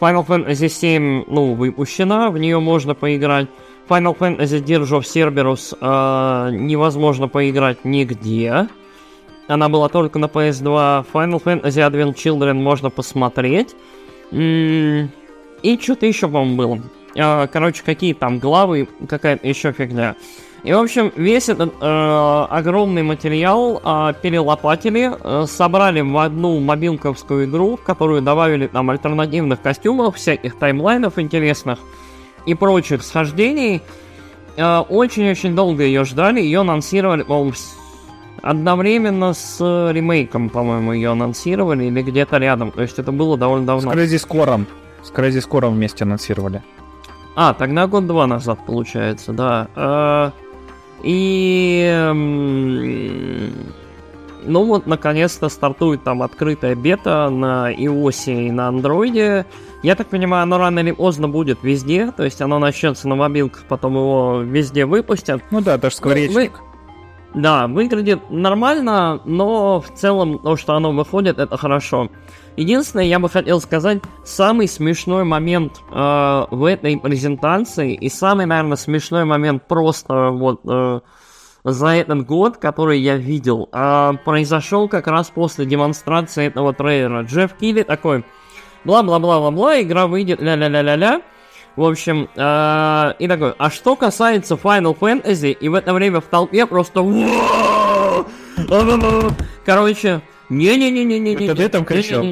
[0.00, 3.48] Final Fantasy VII, ну, выпущена, в нее можно поиграть.
[3.88, 8.68] Final Fantasy Dirge of Cerberus э, невозможно поиграть нигде.
[9.46, 11.06] Она была только на PS2.
[11.12, 13.74] Final Fantasy Advent Children можно посмотреть.
[14.30, 15.10] М-м-
[15.62, 16.80] и что-то еще, по-моему, было.
[17.14, 20.16] Э, короче, какие там главы, какая-то еще фигня.
[20.64, 27.44] И, в общем, весь этот э, огромный материал э, перелопатили, э, собрали в одну мобилковскую
[27.44, 31.80] игру, в которую добавили там альтернативных костюмов, всяких таймлайнов интересных
[32.46, 33.82] и прочих схождений.
[34.56, 37.52] Э, очень-очень долго ее ждали, ее анонсировали, по-моему,
[38.40, 42.72] одновременно с ремейком, по-моему, ее анонсировали или где-то рядом.
[42.72, 43.92] То есть это было довольно давно.
[43.92, 44.64] С Crazy Score.
[45.02, 46.62] С Crazy Score вместе анонсировали.
[47.36, 49.68] А, тогда год-два назад, получается, да.
[49.76, 50.30] Э,
[51.04, 52.10] и...
[54.46, 59.46] Ну вот, наконец-то стартует там открытая бета на iOS и на андроиде.
[59.82, 63.64] Я так понимаю, оно рано или поздно будет везде, то есть оно начнется на мобилках,
[63.68, 65.42] потом его везде выпустят.
[65.50, 66.52] Ну да, даже скворечник.
[66.52, 66.73] Вы...
[67.34, 72.08] Да, выглядит нормально, но в целом то, что оно выходит, это хорошо.
[72.56, 78.76] Единственное, я бы хотел сказать, самый смешной момент э, в этой презентации и самый, наверное,
[78.76, 81.00] смешной момент просто вот э,
[81.64, 87.22] за этот год, который я видел, э, произошел как раз после демонстрации этого трейлера.
[87.22, 88.24] Джефф Килли такой,
[88.84, 91.22] бла-бла-бла-бла-бла, игра выйдет, ля-ля-ля-ля-ля.
[91.76, 96.24] В общем, э, и такой, а что касается Final Fantasy, и в это время в
[96.24, 97.00] толпе просто...
[99.64, 100.20] Короче,
[100.50, 101.46] не-не-не-не-не-не.
[101.46, 102.22] Это ты там кричал?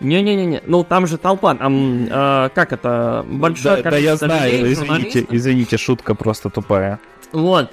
[0.00, 0.62] Не-не-не-не.
[0.66, 2.06] Ну, там же толпа, там,
[2.54, 7.00] как это, большая Да, да я знаю, извините, извините, шутка просто тупая.
[7.32, 7.70] Вот.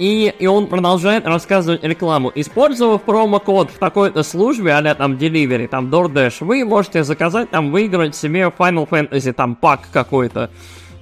[0.00, 2.32] И, и он продолжает рассказывать рекламу.
[2.34, 8.16] Использовав промокод в такой-то службе, а там Delivery, там DoorDash, вы можете заказать, там выиграть
[8.16, 10.48] себе Final Fantasy, там пак какой-то.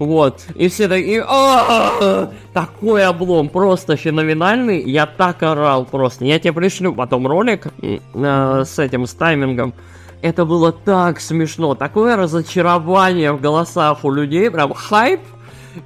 [0.01, 0.42] Вот.
[0.57, 4.82] И все такие, «А-а-а!» такой облом, просто феноменальный.
[4.82, 6.24] Я так орал просто.
[6.24, 9.74] Я тебе пришлю потом ролик э, с этим, с таймингом.
[10.22, 11.76] Это было так смешно.
[11.76, 14.51] Такое разочарование в голосах у людей.
[14.51, 15.20] Прям хайп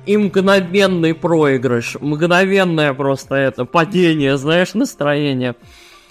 [0.06, 1.96] и мгновенный проигрыш.
[2.00, 5.54] Мгновенное просто это падение, знаешь, настроение.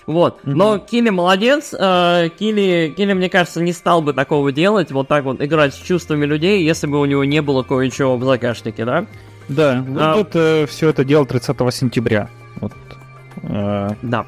[0.08, 0.40] Вот.
[0.40, 0.54] Mm-hmm.
[0.56, 1.74] Но Килли молодец.
[1.78, 5.78] Э, Килли, Килли, мне кажется, не стал бы такого делать, вот так вот играть с
[5.78, 9.06] чувствами людей, если бы у него не было кое-чего в загашнике, да?
[9.48, 10.16] Да, а...
[10.16, 12.30] тут э, все это дело 30 сентября.
[12.60, 12.74] Вот.
[13.44, 13.90] Э...
[14.02, 14.26] Да.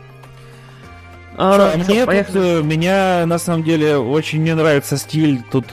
[1.35, 5.41] А, а мне тут, меня на самом деле очень не нравится стиль.
[5.51, 5.65] Тут,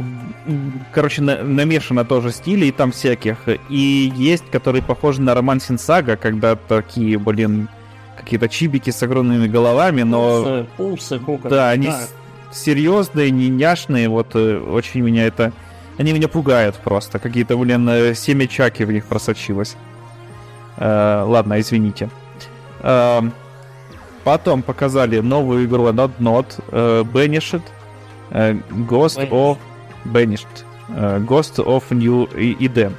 [0.92, 3.36] короче, на, намешано тоже стили и там всяких.
[3.68, 7.68] И есть, которые похожи на роман Синсага, когда такие, блин,
[8.16, 10.66] какие-то чибики с огромными головами, но...
[10.76, 12.00] Пулсы, пулсы Да, они да.
[12.52, 15.52] серьезные, не няшные, вот э, очень меня это...
[15.98, 17.18] Они меня пугают просто.
[17.18, 19.76] Какие-то, блин, э, семя чаки в них просочилось.
[20.78, 22.08] Э, ладно, извините.
[22.80, 23.20] Э,
[24.24, 27.62] потом показали новую игру Not Not, э, Banished,
[28.30, 29.30] э, Ghost Banished.
[29.30, 29.58] of...
[30.04, 30.64] Banished.
[30.88, 32.92] Э, Ghost of New Eden.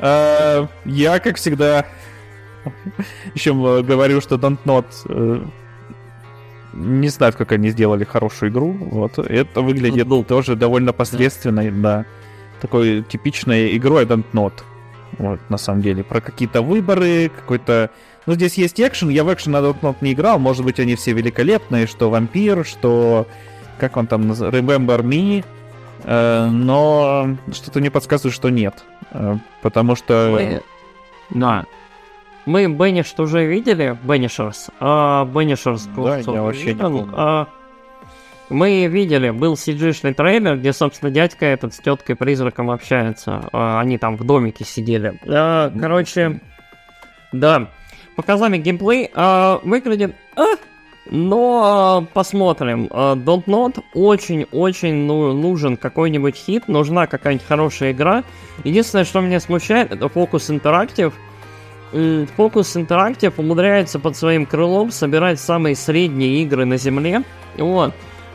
[0.00, 1.86] Э, я, как всегда,
[3.34, 5.44] еще говорю, что Don't Not э,
[6.72, 8.72] не знаю, как они сделали хорошую игру.
[8.72, 9.18] Вот.
[9.18, 11.98] Это выглядит ну, тоже довольно посредственной, да.
[11.98, 12.04] да.
[12.60, 14.52] Такой типичной игрой Don't Not.
[15.18, 16.02] Вот, на самом деле.
[16.02, 17.90] Про какие-то выборы, какой-то...
[18.26, 19.08] Ну, здесь есть экшен.
[19.08, 20.38] Я в экшен на Don't Not не играл.
[20.38, 23.26] Может быть, они все великолепные, что вампир, что...
[23.78, 24.60] Как он там называется?
[24.60, 25.44] Remember Me.
[26.04, 28.84] Э, но что-то мне подсказывает, что нет.
[29.10, 30.60] Э, потому что...
[31.30, 31.64] Да,
[32.44, 37.08] мы Бенништ уже видели, Беннишерс, а Беннишерс Да, я вообще не помню.
[37.14, 37.46] А,
[38.48, 43.48] мы видели, был cg трейлер, где, собственно, дядька этот с теткой-призраком общается.
[43.52, 45.20] А, они там в домике сидели.
[45.26, 46.40] А, короче,
[47.30, 47.68] да.
[48.16, 49.10] Показали геймплей.
[49.14, 50.14] А, выглядит...
[50.36, 50.56] А,
[51.10, 52.86] но посмотрим.
[52.86, 58.22] Don't Not очень-очень ну, нужен какой-нибудь хит, нужна какая-нибудь хорошая игра.
[58.62, 61.12] Единственное, что меня смущает, это фокус интерактив.
[61.92, 67.22] Focus Interactive умудряется под своим крылом собирать самые средние игры на Земле.
[67.58, 67.92] Вот.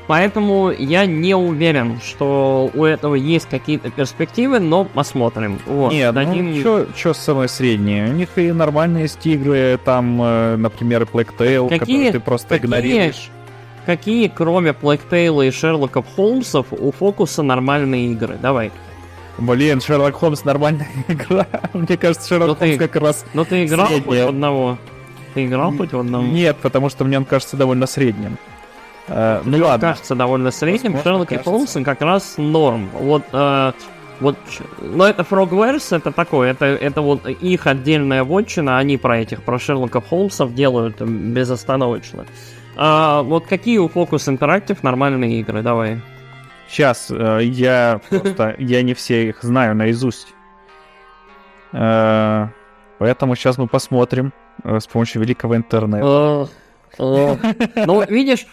[0.08, 5.60] Поэтому я не уверен, что у этого есть какие-то перспективы, но посмотрим.
[5.66, 6.64] Вот, Нет, ну, дадим...
[6.64, 8.10] ну что самое среднее?
[8.10, 12.48] У них и нормальные есть игры, там, э, например, Black Tail, какие, который ты просто
[12.48, 13.30] какие, игнорируешь.
[13.86, 18.38] Какие, кроме Black Tail и Шерлоков Холмсов, у Фокуса нормальные игры?
[18.42, 18.72] Давай.
[19.38, 21.48] Блин, Шерлок Холмс нормальная игра.
[21.74, 24.06] Мне кажется, Шерлок ну, Холмс ты, как раз Ну ты играл средняя.
[24.06, 24.78] хоть в одного?
[25.34, 26.26] Ты играл хоть в одного?
[26.26, 28.38] Нет, потому что мне он кажется довольно средним.
[29.08, 29.90] Uh, ну ладно.
[29.90, 30.94] кажется довольно средним.
[30.94, 32.90] Возможно, Шерлок и Холмс как раз норм.
[32.94, 33.74] Вот, uh,
[34.20, 34.36] вот,
[34.82, 39.60] но это Frogwares, это такое, это, это вот их отдельная вотчина, они про этих, про
[39.60, 42.26] Шерлока Холмсов делают безостановочно.
[42.76, 46.02] Uh, вот какие у Focus Interactive нормальные игры, давай.
[46.68, 50.34] Сейчас, э, я просто, я не все их знаю наизусть.
[51.72, 52.48] Э,
[53.00, 54.34] поэтому сейчас мы посмотрим
[54.64, 56.50] э, с помощью великого интернета.
[56.98, 58.46] Ну, видишь,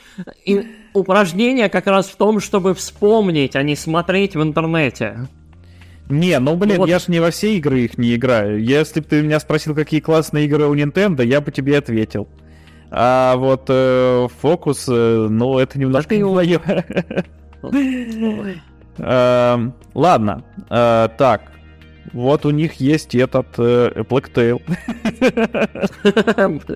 [0.92, 5.28] упражнение как раз в том, чтобы вспомнить, а не смотреть в интернете.
[6.08, 6.88] Не, ну блин, вот.
[6.88, 8.62] я ж не во все игры их не играю.
[8.62, 12.28] Если бы ты меня спросил, какие классные игры у Nintendo, я бы тебе ответил.
[12.90, 16.60] А вот э, фокус, э, ну это немножко не мое.
[18.98, 21.50] Эм, ладно, э, так.
[22.12, 24.60] Вот у них есть этот э, Black Tail.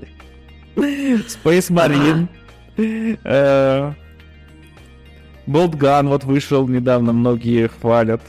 [0.77, 2.29] Space Marine.
[3.25, 3.93] Э,
[5.47, 8.21] Bolt Gun вот вышел недавно, многие хвалят.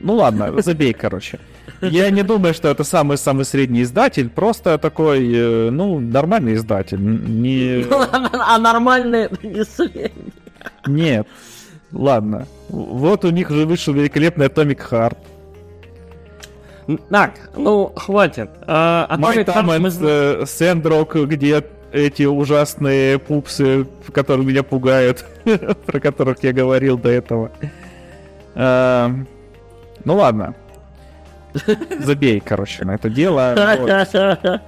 [0.00, 1.38] Ну ладно, забей, короче.
[1.80, 7.00] Я не думаю, что это самый-самый средний издатель, просто такой, ну, нормальный издатель.
[7.00, 7.84] Не...
[7.90, 10.32] А нормальный это не средний.
[10.86, 11.26] Нет.
[11.92, 12.46] Ладно.
[12.68, 15.16] Вот у них уже вышел великолепный Atomic Heart.
[17.10, 18.50] Так, ну, хватит.
[18.66, 19.88] А, Atomic Heart мы...
[19.88, 25.24] uh, Sandrock, где эти ужасные пупсы, которые меня пугают,
[25.86, 27.50] про которых я говорил до этого.
[28.54, 29.26] Uh,
[30.04, 30.54] Ну ладно.
[32.00, 33.54] Забей, короче, на это дело.
[33.78, 33.88] Вот.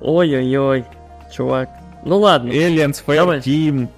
[0.00, 0.84] Ой-ой-ой,
[1.32, 1.68] чувак.
[2.04, 2.50] Ну ладно.
[2.50, 3.38] Aliens Давай.
[3.38, 3.88] Fire Team,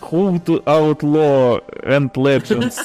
[0.00, 2.78] Who to Outlaw and Legends.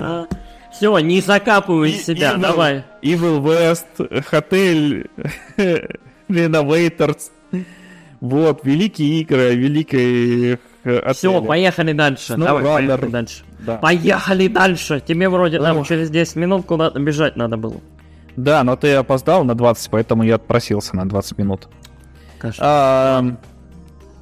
[0.80, 2.84] Все, не закапывай И- себя, Evil- давай.
[3.02, 3.84] Evil West,
[4.32, 5.06] Hotel
[6.30, 7.30] Renovators.
[8.22, 12.32] Вот, великие игры, великие э, Все, поехали дальше.
[12.32, 12.86] Snow Давай, Runner.
[12.88, 13.44] поехали дальше.
[13.58, 13.76] Да.
[13.76, 15.02] Поехали дальше.
[15.06, 15.86] Тебе вроде там Ох.
[15.88, 17.76] через 10 минут куда-то бежать надо было.
[18.36, 21.68] Да, но ты опоздал на 20, поэтому я отпросился на 20 минут.
[22.58, 23.22] А,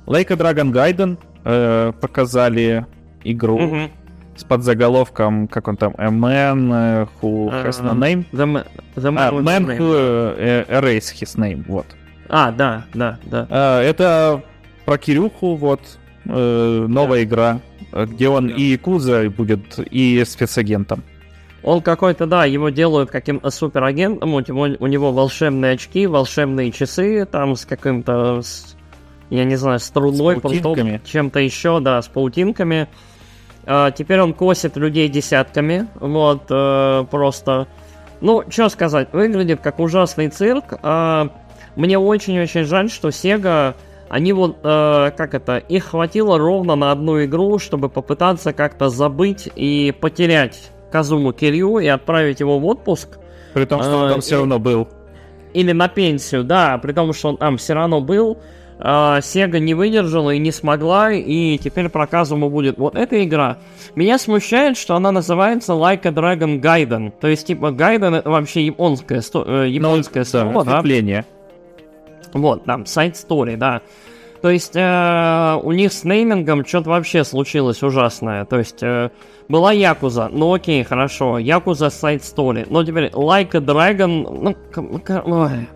[0.08, 2.84] Dragon Gaiden э, показали
[3.22, 3.90] игру Мгм.
[4.38, 8.24] С подзаголовком, как он там, A Man э, Who Has No А, Name.
[8.32, 8.66] The
[8.96, 9.78] The А, Man with Man.
[9.78, 11.86] Who э, Erased His Name, вот.
[12.28, 13.46] А, да, да, да.
[13.50, 14.42] А, Это
[14.84, 15.80] про Кирюху, вот,
[16.26, 17.60] э, новая игра,
[17.92, 21.02] э, где он и Якуза будет, и спецагентом.
[21.64, 27.26] Он какой-то, да, его делают каким-то суперагентом, у него, у него волшебные очки, волшебные часы,
[27.26, 28.40] там с каким-то,
[29.30, 32.88] я не знаю, с труной, С потом чем-то еще, да, с паутинками.
[33.70, 37.66] А, теперь он косит людей десятками, вот, э, просто...
[38.22, 40.78] Ну, что сказать, выглядит как ужасный цирк.
[40.82, 41.28] А,
[41.76, 43.74] мне очень-очень жаль, что Sega,
[44.08, 49.50] они вот, э, как это, их хватило ровно на одну игру, чтобы попытаться как-то забыть
[49.54, 53.18] и потерять Казуму Кирью и отправить его в отпуск.
[53.52, 54.88] При том, что он А, там все равно был.
[55.52, 58.38] Или на пенсию, да, при том, что он там все равно был.
[58.80, 63.58] А, Sega не выдержала и не смогла, и теперь про Казуму будет вот эта игра.
[63.94, 67.12] Меня смущает, что она называется Like a Dragon Gaiden.
[67.20, 70.70] То есть, типа, Gaiden это вообще японское, сто- э, японское слово, да?
[70.78, 71.24] ответвление.
[72.32, 73.80] Вот, там, сайт story, да.
[74.42, 78.44] То есть э, у них с неймингом что-то вообще случилось ужасное.
[78.44, 79.10] То есть э,
[79.48, 82.64] была Якуза, ну окей, хорошо, Якуза сайт story.
[82.70, 85.66] Но теперь Like a Dragon, ну, к- к- ой.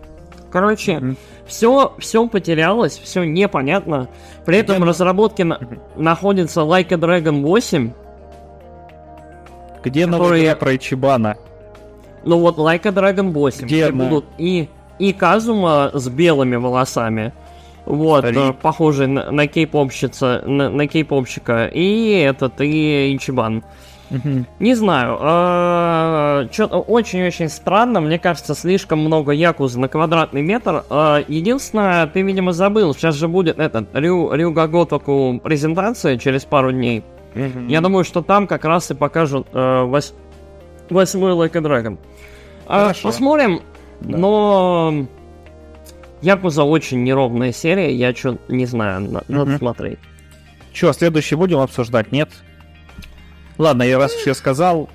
[0.53, 1.17] Короче, Мгм.
[1.47, 4.07] все, все потерялось, все непонятно.
[4.45, 5.59] При этом в разработке на-
[5.97, 7.91] находится Like a Dragon 8.
[9.83, 11.35] Где новая Которые- игра про Ичибана?
[12.23, 13.65] Ну вот Like a Dragon 8.
[13.65, 14.05] Где где она?
[14.05, 17.33] будут и, и Казума с белыми волосами.
[17.85, 18.37] Вот, Старик.
[18.39, 21.65] э, похожий на, на кей-попщица, на, на кей-попщика.
[21.73, 23.61] И этот, и Ичибан.
[24.59, 30.83] Не знаю, что-то очень-очень странно, мне кажется, слишком много якуз на квадратный метр.
[30.89, 36.71] А, Единственное, ты, видимо, забыл, сейчас же будет этот Рю, Рюга Готоку презентация через пару
[36.71, 37.03] дней.
[37.67, 40.13] Я думаю, что там как раз и покажут э, вось-
[40.89, 41.97] восьмой Like a Dragon.
[42.67, 43.61] А, посмотрим,
[44.01, 44.17] Да.
[44.17, 45.05] но
[46.21, 49.57] Якуза очень неровная серия, я что не знаю, на- надо Мгм.
[49.57, 49.99] смотреть.
[50.71, 52.11] Че, следующий будем обсуждать?
[52.11, 52.29] Нет?
[53.57, 54.89] Ладно, я раз уж я сказал,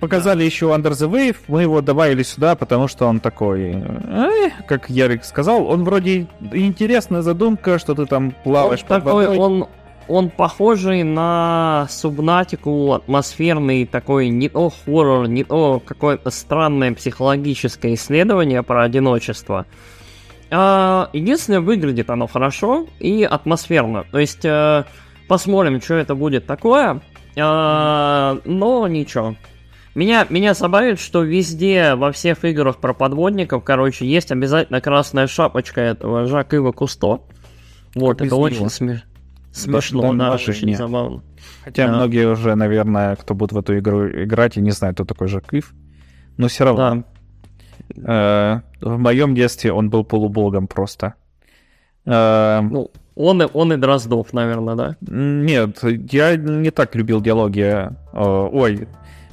[0.00, 4.88] показали еще Under the Wave, мы его добавили сюда, потому что он такой, э, как
[4.88, 9.38] Ярик сказал, он вроде интересная задумка, что ты там плаваешь он под такой, водой.
[9.38, 9.66] он,
[10.08, 18.62] он похожий на субнатику, атмосферный такой, не то хоррор, не то какое-то странное психологическое исследование
[18.62, 19.66] про одиночество.
[20.50, 24.06] А, единственное, выглядит оно хорошо и атмосферно.
[24.10, 24.84] То есть, э,
[25.28, 27.02] посмотрим, что это будет такое.
[27.40, 29.36] А, но ничего.
[29.94, 35.80] Меня, меня забавит, что везде, во всех играх про подводников, короче, есть обязательно красная шапочка
[35.80, 37.20] этого Жак Ива Кусто.
[37.94, 38.66] Вот, это очень него.
[38.66, 39.02] сме-
[39.50, 40.78] смешно, да, очень нет.
[40.78, 41.22] забавно.
[41.64, 41.94] Хотя да.
[41.94, 45.52] многие уже, наверное, кто будет в эту игру играть, и не знают, кто такой Жак
[45.52, 45.74] Ив.
[46.36, 47.04] Но все равно.
[47.96, 48.62] Да.
[48.80, 51.14] Э, в моем детстве он был полубогом просто.
[52.04, 54.96] Э, Ну, он и, он и Дроздов, наверное, да?
[55.00, 55.78] Нет,
[56.12, 57.60] я не так любил диалоги.
[57.62, 58.86] э, Ой,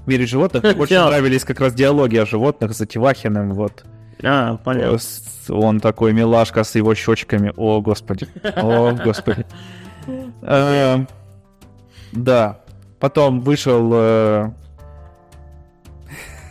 [0.06, 3.54] в мире животных мне больше нравились как раз диалоги о животных за Тивахиным.
[3.54, 3.86] Вот.
[4.24, 4.98] А, понятно.
[4.98, 7.54] С- Он такой милашка с его щечками.
[7.58, 8.28] О, господи.
[8.56, 9.46] О, господи.
[10.42, 11.06] Э,
[12.12, 12.60] Да.
[13.00, 13.92] Потом вышел...
[13.94, 14.50] э,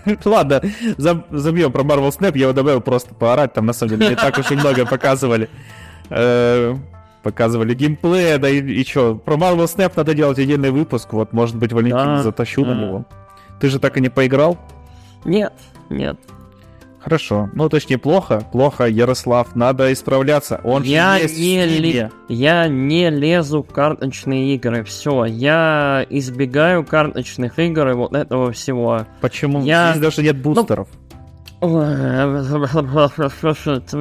[0.25, 0.61] Ладно,
[0.99, 4.17] заб- забьем про Marvel Snap, я его добавил просто поорать, там на самом деле не
[4.17, 5.49] так уж и много показывали.
[7.25, 11.57] Показывали геймплей, да и, и чё, про Marvel Snap надо делать отдельный выпуск, вот, может
[11.57, 13.05] быть, Валентин Да, затащу на него.
[13.61, 14.59] Ты же так и не поиграл?
[15.25, 15.55] Нет,
[15.89, 16.19] нет.
[17.01, 17.51] Хорошо.
[17.55, 18.43] Ну, точнее, плохо.
[18.53, 20.61] Плохо, Ярослав, надо исправляться.
[20.65, 24.85] Он же я в не, ле- я не лезу в карточные игры.
[24.85, 29.07] Все, я избегаю карточных игр и вот этого всего.
[29.21, 29.63] Почему?
[29.63, 30.89] Я- Здесь даже нет бустеров.
[31.61, 31.85] Ой,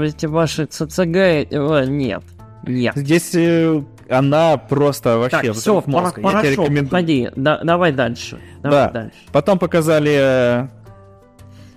[0.07, 1.51] эти ваши ЦЦГ,
[1.89, 2.23] нет,
[2.63, 2.95] нет.
[2.95, 6.21] Здесь э, она просто вообще Так, все, мозга.
[6.21, 6.89] Я тебе хорошо, рекомендую.
[6.89, 8.39] ходи, да, давай дальше.
[8.61, 8.89] Давай Да.
[8.91, 9.17] дальше.
[9.31, 10.67] Потом показали э,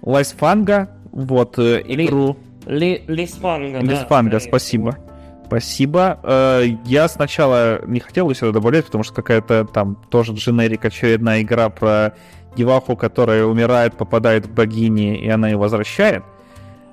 [0.02, 2.36] Лайсфанга, вот, э, Или- игру.
[2.66, 4.98] Ли, Лисфанга, да, Лисфанга, скорее спасибо.
[5.46, 6.74] Спасибо.
[6.84, 11.68] Я сначала не хотел ее сюда добавлять, потому что какая-то там тоже дженерик, очередная игра
[11.68, 12.14] про
[12.56, 16.24] деваху, которая умирает, попадает к богине, и она ее возвращает.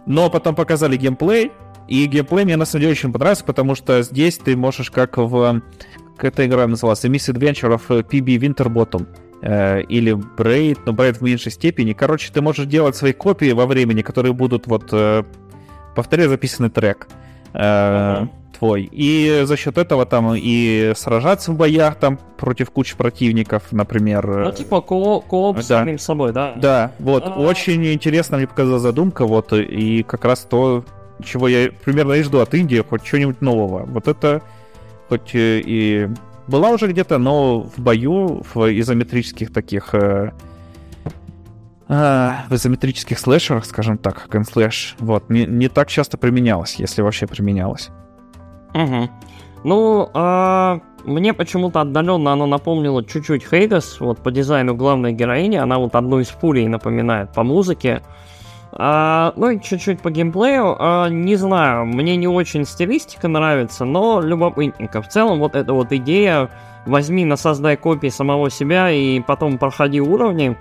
[0.06, 1.52] Но потом показали геймплей,
[1.88, 5.62] и геймплей мне на самом деле очень понравился, потому что здесь ты можешь как в...
[6.18, 7.04] Как эта игра называлась?
[7.06, 9.08] Miss Adventure of PB Winterbottom.
[9.90, 11.92] или Braid, но Braid в меньшей степени.
[11.94, 15.24] Короче, ты можешь делать свои копии во времени, которые будут вот э,
[15.96, 17.10] повторяю записанный трек
[17.54, 18.32] э, Мгм.
[18.58, 18.88] твой.
[18.92, 24.26] И за счет этого там и сражаться в боях там против кучи противников, например.
[24.26, 25.80] Ну, э, типа, кооп, кооп с Да.
[25.80, 26.54] самим собой, да?
[26.56, 27.32] Да, вот, А.
[27.38, 30.86] очень интересно мне показалась задумка, вот, и как раз то,
[31.24, 33.86] чего я примерно и жду от Индии, хоть что-нибудь нового.
[33.86, 34.42] Вот это
[35.10, 36.10] хоть э, и
[36.48, 39.94] была уже где-то, но в бою, в изометрических таких...
[39.94, 40.32] э,
[41.88, 47.02] а, в изометрических слэшерах, скажем так, как слэш, вот, не, не так часто применялось, если
[47.02, 47.90] вообще применялось.
[48.74, 49.10] Мгм.
[49.64, 55.78] Ну, а, мне почему-то отдаленно оно напомнило чуть-чуть Хейдес, вот по дизайну главной героини, она
[55.78, 58.02] вот одну из фурий напоминает по музыке.
[58.76, 64.20] А, ну и чуть-чуть по геймплею, а, не знаю, мне не очень стилистика нравится, но
[64.20, 65.02] любопытненько.
[65.02, 66.50] В целом вот эта вот идея,
[66.86, 70.58] возьми, насоздай копии самого себя и потом проходи уровни,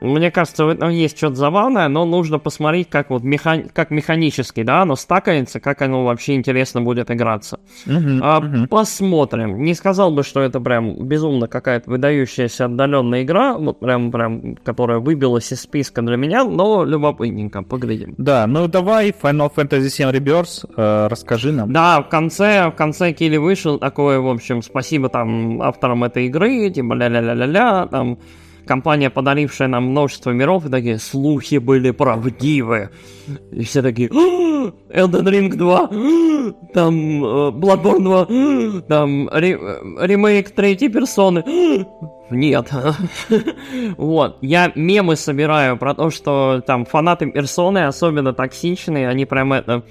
[0.00, 4.62] мне кажется, в этом есть что-то забавное, но нужно посмотреть, как вот меха- как механически,
[4.62, 7.60] да, оно стакается, как оно вообще интересно будет играться.
[7.86, 8.68] Мгм, А, мгм.
[8.68, 9.62] Посмотрим.
[9.62, 14.98] Не сказал бы, что это прям безумно какая-то выдающаяся отдаленная игра, вот прям, прям, которая
[14.98, 18.14] выбилась из списка для меня, но любопытненько, поглядим.
[18.18, 21.72] Да, ну давай, Final Fantasy VII Rebirth, э, расскажи нам.
[21.72, 26.70] Да, в конце, в конце Килли вышел такое, в общем, спасибо там авторам этой игры,
[26.70, 28.18] типа ля-ля-ля-ля-ля, там
[28.66, 32.90] компания, подарившая нам множество миров, и такие слухи были правдивы.
[33.52, 35.88] И все такие, «А, Elden Ring 2, а,
[36.74, 41.44] там э, Bloodborne 2, а, там э, ремейк третьей персоны.
[42.30, 42.70] Нет.
[43.96, 44.38] Вот.
[44.40, 49.84] Я мемы собираю про то, что там фанаты персоны особенно токсичные, они прям это...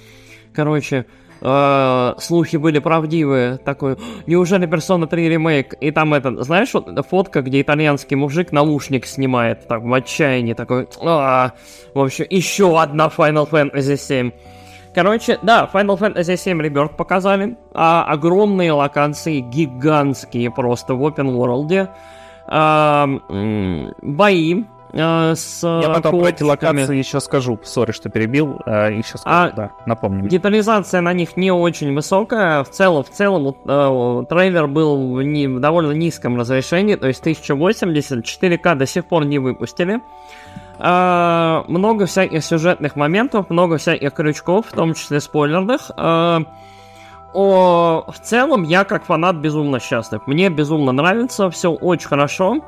[0.53, 1.05] Короче,
[1.41, 3.57] э, слухи были правдивые.
[3.57, 5.73] Такой, неужели Persona 3 ремейк?
[5.79, 10.87] И там это, знаешь, вот фотка, где итальянский мужик наушник снимает, так, в отчаянии, такой,
[11.01, 11.51] «А».
[11.93, 14.31] в общем, еще одна Final Fantasy 7.
[14.95, 17.57] Короче, да, Final Fantasy 7 Rebirth показали.
[17.73, 21.89] А, огромные локации, гигантские просто в open world.
[22.47, 23.07] А,
[24.01, 24.63] бои
[24.95, 27.59] с Я потом про эти локации еще скажу.
[27.63, 28.61] Сори, что перебил.
[28.65, 30.29] э, Еще скажу, А, да, напомню.
[30.29, 32.63] Детализация на них не очень высокая.
[32.63, 37.21] В целом, в целом, э, трейлер был в, не- в довольно низком разрешении, то есть
[37.21, 39.99] 1080, 4К до сих пор не выпустили.
[40.79, 45.91] А, много всяких сюжетных моментов, много всяких крючков, в том числе спойлерных.
[45.97, 46.41] А,
[47.33, 50.21] о, в целом, я как фанат безумно счастлив.
[50.25, 52.61] Мне безумно нравится, все очень хорошо.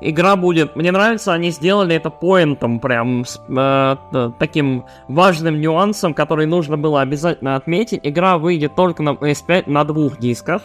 [0.00, 0.76] Игра будет...
[0.76, 3.96] Мне нравится, они сделали это поинтом, прям с э,
[4.38, 8.00] таким важным нюансом, который нужно было обязательно отметить.
[8.04, 10.62] Игра выйдет только на PS5 на двух дисках.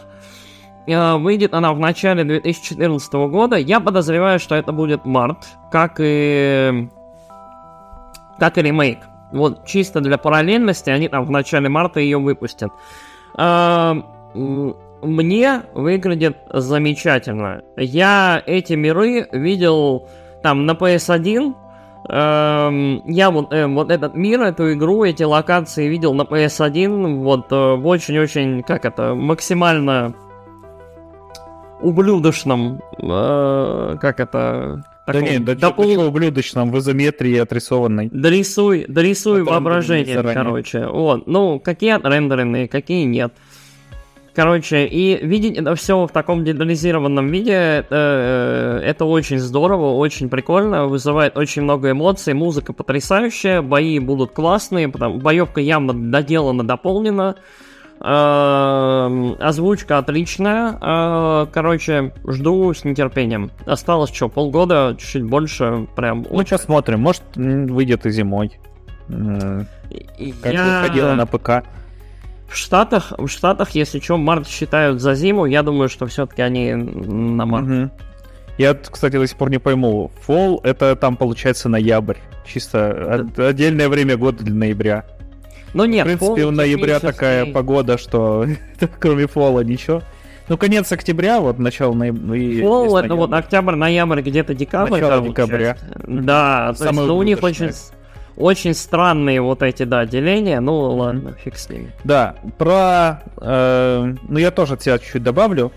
[0.86, 3.55] Э, выйдет она в начале 2014 года.
[3.55, 6.89] Я подозреваю, что это будет март, как и...
[8.38, 8.99] как и ремейк.
[9.31, 12.71] Вот чисто для параллельности они там в начале марта ее выпустят.
[13.36, 14.05] М,
[15.04, 17.62] мне выглядит замечательно.
[17.78, 20.08] Я эти миры видел
[20.41, 21.56] там на PS1.
[22.10, 27.51] Эм, я вот, э, вот этот мир, эту игру, эти локации видел на PS1 вот
[27.51, 30.14] э, в очень-очень, как это, максимально
[31.82, 34.84] ублюдочном, э, как это...
[35.06, 38.10] Да таком нет, да допол- что ублюдочном в изометрии отрисованной.
[38.10, 40.88] Дорисуй, дорисуй Это воображение, короче.
[40.88, 43.34] Вот, ну, какие отрендеренные, какие нет.
[44.36, 50.27] Короче, и видеть это все в таком детализированном виде, это, э, это очень здорово, очень
[50.27, 57.36] прикольно, вызывает очень много эмоций, музыка потрясающая, бои будут классные, потому боевка явно доделана, дополнена,
[58.05, 63.49] Эм, озвучка отличная, Э, короче, жду с нетерпением.
[63.65, 68.59] Осталось что, полгода, чуть-чуть больше, прям Ну, сейчас смотрим, может, выйдет и зимой.
[69.07, 71.63] Как я- выходило на ПК.
[72.47, 76.73] В Штатах, в Штатах, если что, март считают за зиму, я думаю, что все-таки они
[76.73, 77.65] на март.
[77.65, 77.91] Мгм.
[78.57, 80.11] Я, кстати, до сих пор не пойму.
[80.27, 82.17] Fall это там получается ноябрь.
[82.45, 85.05] Чисто от- отдельное время года для ноября.
[85.73, 88.45] Ну нет, В принципе, у ноября такая погода, что
[88.99, 90.03] кроме фола ничего.
[90.49, 92.67] Ну, конец октября, вот начало ноября.
[92.67, 94.91] О, это вот октябрь, ноябрь, где-то декабрь.
[94.91, 95.77] Начало декабря.
[96.05, 97.71] Да, то есть ну, у них очень
[98.38, 100.59] очень странные вот эти, да, деления.
[100.59, 101.91] Ну, ладно, фиг с ними.
[102.03, 103.21] Да, про...
[103.38, 105.71] Э, ну, я тоже от себя чуть-чуть добавлю.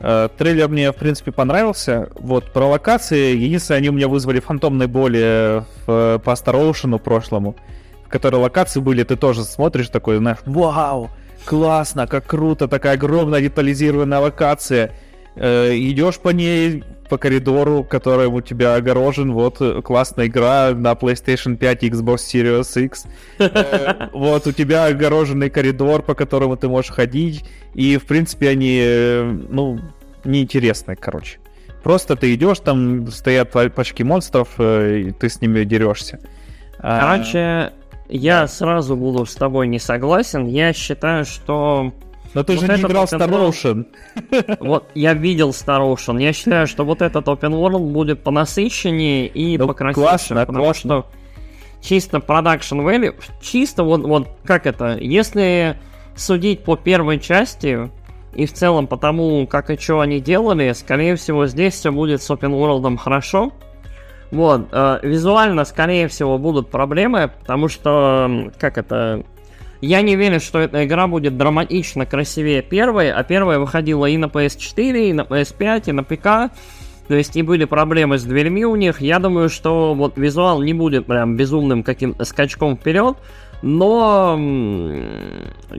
[0.00, 2.08] Э, трейлер мне, в принципе, понравился.
[2.18, 7.54] Вот, про локации, единственное, они у меня вызвали фантомные боли в, по Star Ocean прошлому,
[8.04, 11.10] в которой локации были, ты тоже смотришь такой, знаешь, вау,
[11.44, 14.92] классно, как круто, такая огромная детализированная локация.
[15.34, 19.32] Э, идешь по ней, по коридору, который у тебя огорожен.
[19.32, 23.06] Вот э, классная игра на PlayStation 5 Xbox Series X.
[23.38, 27.44] Э, вот у тебя огороженный коридор, по которому ты можешь ходить.
[27.74, 29.78] И, в принципе, они, э, ну,
[30.24, 31.38] неинтересные, короче.
[31.82, 36.20] Просто ты идешь, там стоят пачки монстров, и ты с ними дерешься.
[36.78, 37.72] А, короче,
[38.08, 40.46] я сразу буду с тобой не согласен.
[40.46, 41.92] Я считаю, что
[42.34, 43.86] но ты вот же не играл Star Ocean.
[44.60, 46.20] Вот, я видел Star Ocean.
[46.22, 50.06] Я считаю, что вот этот Open World будет понасыщеннее и ну, покрасивее.
[50.06, 50.80] Классно, потому классно.
[50.80, 51.06] что
[51.82, 55.78] чисто production value, чисто вот, вот как это, если
[56.16, 57.90] судить по первой части
[58.34, 62.22] и в целом по тому, как и что они делали, скорее всего, здесь все будет
[62.22, 63.52] с Open World хорошо.
[64.30, 69.24] Вот, э, визуально, скорее всего, будут проблемы, потому что, как это,
[69.82, 74.26] я не верю, что эта игра будет драматично красивее первой, а первая выходила и на
[74.26, 76.54] PS4, и на PS5, и на ПК.
[77.08, 79.00] То есть и были проблемы с дверьми у них.
[79.00, 83.16] Я думаю, что вот визуал не будет прям безумным каким-то скачком вперед.
[83.62, 84.38] Но,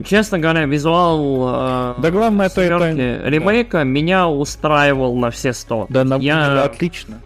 [0.04, 2.92] честно говоря, визуал э, да главное, это, это
[3.28, 5.86] ремейка меня устраивал на все сто.
[5.88, 6.16] Да, на...
[6.16, 6.62] я...
[6.62, 7.20] отлично.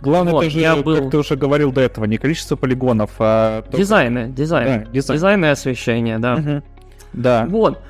[0.00, 0.96] Главное, вот, ты же, я был...
[0.96, 3.62] как ты уже говорил до этого, не количество полигонов, а...
[3.62, 3.78] Только...
[3.78, 4.84] Дизайны, дизайн.
[4.84, 5.16] Да, дизайн.
[5.16, 6.34] Дизайн и освещение, да.
[6.34, 6.62] Угу.
[7.14, 7.46] Да.
[7.48, 7.82] Вот.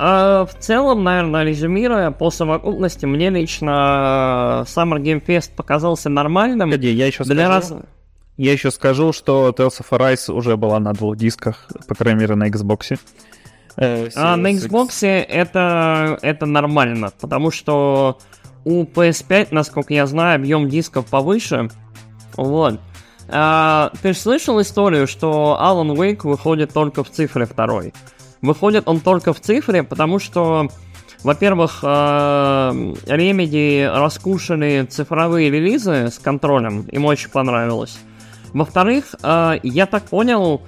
[0.00, 6.70] А в целом, наверное, резюмируя, по совокупности, мне лично Summer Game Fest показался нормальным.
[6.70, 7.84] Погоди, я еще для скажу, раз...
[8.36, 12.36] я еще скажу, что Tales of Arise уже была на двух дисках, по крайней мере,
[12.36, 12.96] на Xbox.
[13.76, 18.18] Э, а на Xbox это, это нормально, потому что
[18.68, 21.70] у PS5, насколько я знаю, объем дисков повыше.
[22.36, 22.78] Вот.
[23.28, 27.94] А, ты же слышал историю, что Alan Wake выходит только в цифре второй?
[28.42, 30.68] Выходит он только в цифре, потому что,
[31.24, 37.98] во-первых, Remedy раскушали цифровые релизы с контролем, им очень понравилось.
[38.52, 40.60] Во-вторых, я так понял,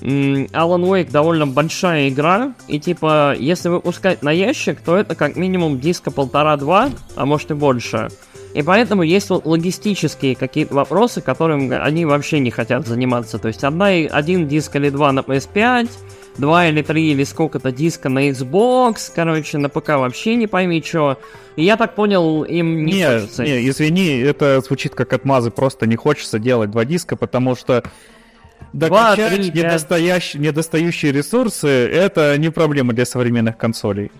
[0.00, 5.80] Alan Wake довольно большая игра, и типа, если выпускать на ящик, то это как минимум
[5.80, 8.08] диска полтора-два, а может и больше.
[8.54, 13.38] И поэтому есть вот логистические какие-то вопросы, которым они вообще не хотят заниматься.
[13.38, 15.88] То есть одна, один диск или два на PS5,
[16.38, 21.18] два или три или сколько-то диска на Xbox, короче, на ПК вообще не пойми что.
[21.56, 23.44] И я так понял, им не, не хочется.
[23.44, 27.84] Не, извини, это звучит как отмазы, просто не хочется делать два диска, потому что
[28.72, 34.10] Докачать 2, 3, недостающие, недостающие ресурсы— это не проблема для современных консолей.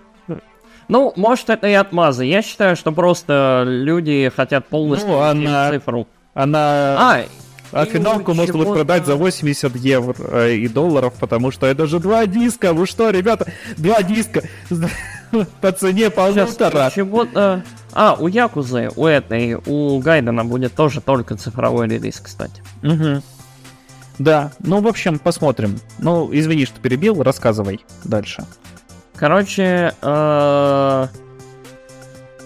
[0.88, 2.24] Ну, может, это и отмазы.
[2.24, 6.08] Я считаю, что просто люди хотят полностью ну, она, цифру.
[6.32, 6.60] Она...
[6.98, 7.24] А,
[7.72, 11.98] а финалку можно будет продать за 80 евро э, и долларов, потому что это же
[11.98, 12.72] два диска.
[12.72, 14.42] Вы что, ребята, два диска
[15.60, 16.90] по цене полутора.
[16.94, 17.62] Чего-то...
[17.92, 22.62] А, у Якузы, у этой, у Гайдена будет тоже только цифровой релиз, кстати.
[22.82, 23.22] Угу.
[24.18, 25.78] Да, ну, в общем, посмотрим.
[25.98, 28.44] Ну, извини, что перебил, рассказывай дальше.
[29.14, 31.08] Короче, ба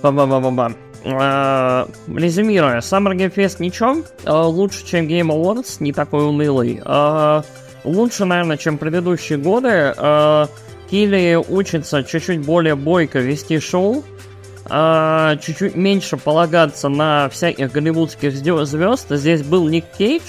[0.02, 0.72] ба ба ба
[1.04, 6.80] резюмируя, Summer Game Fest ничего, э, лучше, чем Game Awards, не такой унылый.
[6.84, 7.42] Э,
[7.84, 9.94] лучше, наверное, чем предыдущие годы.
[9.96, 10.46] Э,
[10.90, 14.04] Килли учится чуть-чуть более бойко вести шоу,
[14.68, 19.06] чуть-чуть меньше полагаться на всяких голливудских звезд.
[19.08, 20.22] Здесь был Ник Кейдж,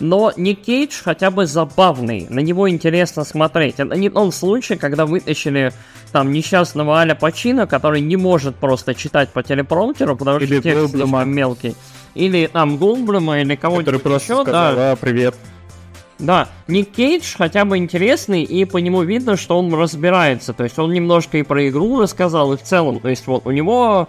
[0.00, 3.76] но Ник Кейдж хотя бы забавный, на него интересно смотреть.
[3.78, 5.72] Это не тот случай, когда вытащили
[6.12, 10.90] там несчастного Аля Пачина, который не может просто читать по телепромптеру, потому Или что текст
[10.90, 11.74] слишком мелкий.
[12.14, 13.56] Или там Голдблюма, или
[13.98, 14.92] просто еще, сказал, да.
[14.92, 15.34] «А, привет.
[16.18, 20.52] Да, Ник Кейдж хотя бы интересный, и по нему видно, что он разбирается.
[20.52, 22.98] То есть он немножко и про игру рассказал, и в целом.
[22.98, 24.08] То есть вот у него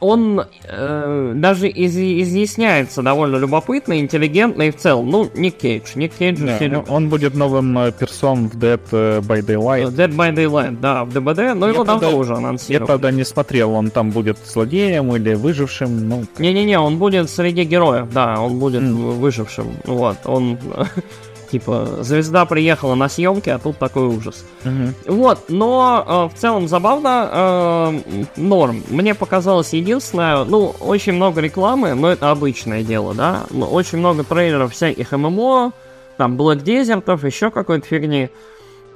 [0.00, 5.10] он э, даже из- изъясняется довольно любопытно, интеллигентно и в целом.
[5.10, 5.92] Ну, Ник Кейдж.
[5.94, 6.84] Ник Кейдж Да, любят.
[6.88, 9.94] он будет новым э, персом в Dead э, by Daylight.
[9.94, 12.86] Dead by Daylight, да, в ДБД, но Я его давно правда- уже Я, анонсировали.
[12.86, 16.08] правда, не смотрел, он там будет злодеем или выжившим.
[16.08, 18.94] Ну, Не-не-не, он будет среди героев, да, он будет М.
[19.18, 19.66] выжившим.
[19.84, 20.58] Вот, он
[21.54, 24.44] типа звезда приехала на съемки, а тут такой ужас.
[24.64, 24.92] мгм.
[25.06, 28.00] Вот, но э, в целом забавно, э,
[28.36, 28.82] норм.
[28.88, 33.44] Мне показалось единственное, ну, очень много рекламы, но это обычное дело, да.
[33.50, 35.70] Ну, Очень много трейлеров всяких ММО,
[36.16, 38.30] там Black Desert, еще какой-то фигни.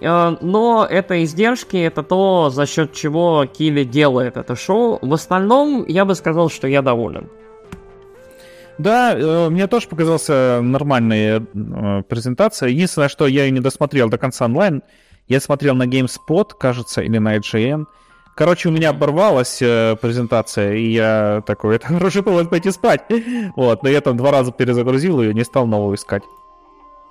[0.00, 4.98] Э, Но это издержки, это то, за счет чего Килли делает это шоу.
[5.00, 7.28] В остальном, я бы сказал, что я доволен.
[8.78, 12.68] Да, э, мне тоже показался нормальная э, презентация.
[12.68, 14.82] Единственное, что я ее не досмотрел до конца онлайн.
[15.26, 17.86] Я смотрел на GameSpot, кажется, или на IGN.
[18.36, 23.02] Короче, у меня оборвалась э, презентация, и я такой, это хороший повод пойти спать.
[23.56, 26.22] Вот, но я там два раза перезагрузил ее, не стал новую искать.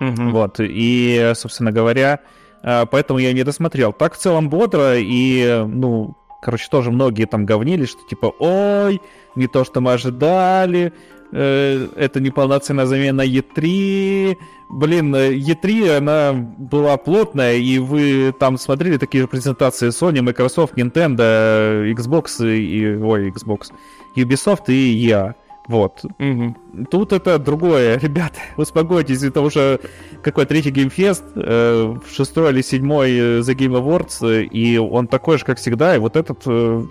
[0.00, 2.20] Вот, и, собственно говоря,
[2.62, 3.92] э, поэтому я не досмотрел.
[3.92, 9.02] Так в целом бодро, и, ну, короче, тоже многие там говнили, что типа, ой,
[9.34, 10.94] не то, что мы ожидали,
[11.32, 14.36] это неполноценная замена E3.
[14.70, 20.76] Блин, э, E3, она была плотная, и вы там смотрели такие же презентации Sony, Microsoft,
[20.76, 22.96] Nintendo, э, Xbox и...
[22.96, 23.72] Ой, Xbox.
[24.16, 25.34] Ubisoft и EA.
[25.68, 26.02] Вот.
[26.18, 26.56] Мгм.
[26.90, 29.80] Тут это другое, ребята, успокойтесь, это уже
[30.22, 35.38] какой третий геймфест, э, шестой или седьмой э, The Game Awards, э, и он такой
[35.38, 36.82] же, как всегда, и вот этот э,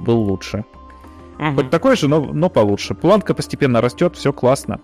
[0.00, 0.64] был лучше.
[1.42, 1.56] Мгм.
[1.56, 2.94] Хоть такой же, но, но получше.
[2.94, 4.80] Планка постепенно растет, все классно.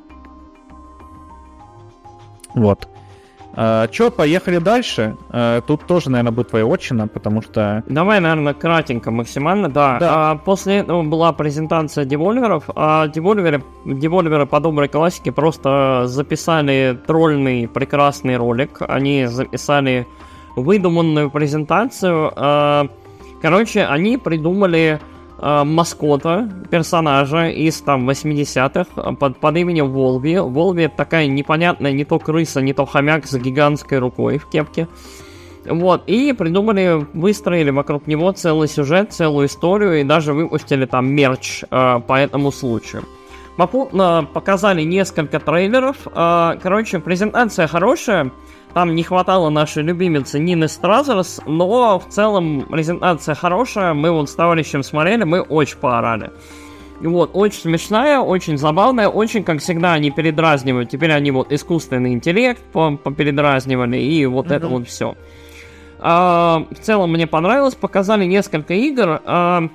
[2.55, 2.89] Вот.
[3.91, 5.17] Че, поехали дальше.
[5.33, 7.83] Э, тут тоже, наверное, будет твоя отчина, потому что...
[7.89, 9.99] Давай, наверное, кратенько максимально, да.
[9.99, 10.31] Да.
[10.31, 17.67] А, после этого была презентация девольверов, а девольверы, девольверы по доброй классике просто записали тролльный
[17.67, 18.81] прекрасный ролик.
[18.87, 20.07] Они записали
[20.55, 22.33] выдуманную презентацию.
[22.37, 22.87] А,
[23.43, 25.01] короче, они придумали
[25.41, 30.39] а, маскота, персонажа из там 80-х под, под именем Волви.
[30.39, 34.89] Волви это такая непонятная не то крыса, не то хомяк с гигантской рукой в кепке.
[35.65, 41.63] Вот, и придумали, выстроили вокруг него целый сюжет, целую историю, и даже выпустили там мерч
[41.71, 43.05] э, по этому случаю.
[43.57, 45.97] Попутно показали несколько трейлеров.
[46.07, 48.31] э, короче, презентация хорошая.
[48.79, 53.93] Там не хватало нашей любимицы Нины Стразерс, но в целом презентация хорошая.
[53.93, 56.31] Мы вот с товарищем смотрели, мы очень поорали.
[57.01, 60.91] И вот, очень смешная, очень забавная, очень, как всегда, они передразнивают.
[60.91, 65.17] Теперь они вот искусственный интеллект попередразнивали, и вот это вот все.
[65.99, 69.21] в целом мне понравилось, показали несколько игр.
[69.25, 69.69] а,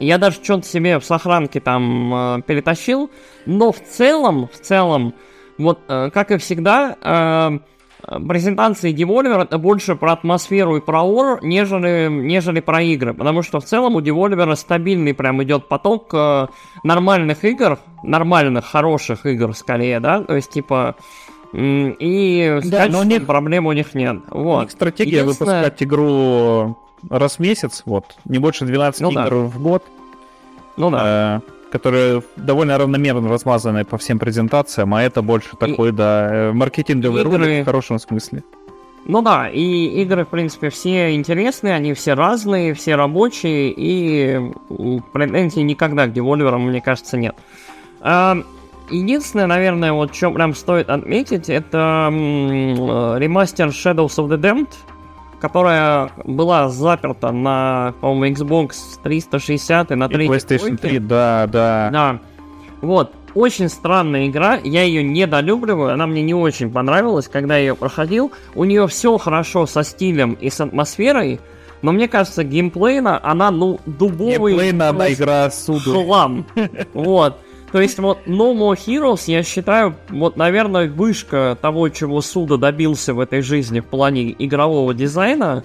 [0.00, 3.12] я даже что-то себе в сохранке там э, перетащил,
[3.46, 5.14] но в целом, в целом,
[5.56, 7.75] вот э, как и всегда, э,
[8.28, 13.14] презентации Devolver это больше про атмосферу и про ор, нежели, нежели про игры.
[13.14, 16.46] Потому что в целом у Devolver стабильный прям идет поток э,
[16.84, 20.94] нормальных игр, нормальных, хороших игр скорее, да, то есть типа...
[21.54, 24.18] И Да, но у них- проблем у них нет.
[24.30, 24.60] У Вот.
[24.62, 26.76] них стратегия Единственное- выпускать игру
[27.08, 29.26] раз в месяц, вот, не больше 12 Ну да.
[29.26, 29.82] игр в год,
[30.76, 31.40] Ну да.
[31.46, 37.22] э, которые довольно равномерно размазаны по всем презентациям, а это больше такой, да, э, маркетинговый
[37.22, 38.42] игры- ролик в хорошем смысле.
[39.04, 44.52] Ну да, и игры, в принципе, все интересные, они все разные, все рабочие, и
[45.12, 47.36] претензий никогда к девольверам, мне кажется, нет.
[48.00, 48.36] А,
[48.88, 54.68] Единственное, наверное, вот что прям стоит отметить, это э, ремастер Shadows of the Damned,
[55.40, 58.72] которая была заперта на, по-моему, Xbox
[59.02, 61.88] 360 и на И 3 PlayStation 3, да, да.
[61.92, 62.20] да.
[62.80, 63.12] Вот.
[63.34, 68.32] Очень странная игра, я ее недолюбливаю, она мне не очень понравилась, когда я ее проходил.
[68.54, 71.38] У нее все хорошо со стилем и с атмосферой,
[71.82, 76.02] но мне кажется, геймплейно она, ну, дубовый Геймплейно она игра суду.
[76.02, 76.46] хлам.
[76.94, 77.38] Вот.
[77.76, 83.12] То есть вот No More Heroes, я считаю, вот, наверное, вышка того, чего Суда добился
[83.12, 85.62] в этой жизни в плане игрового дизайна.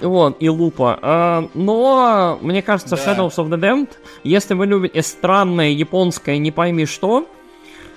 [0.00, 0.98] Вот, и лупа.
[1.00, 3.02] А, но, мне кажется, Да.
[3.14, 3.90] Shadows of the Damned,
[4.24, 7.28] если вы любите странное японское не пойми что,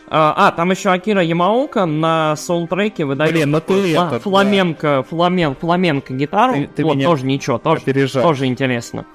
[0.08, 5.56] А, а, там еще Акира Ямаока на саундтреке выдает Блин, ну ты фла- фламенко, фламен,
[5.56, 6.54] фламенко гитару.
[6.54, 8.24] Ты- ты вот, меня тоже ничего, тоже, опережаешь.
[8.24, 9.06] тоже интересно.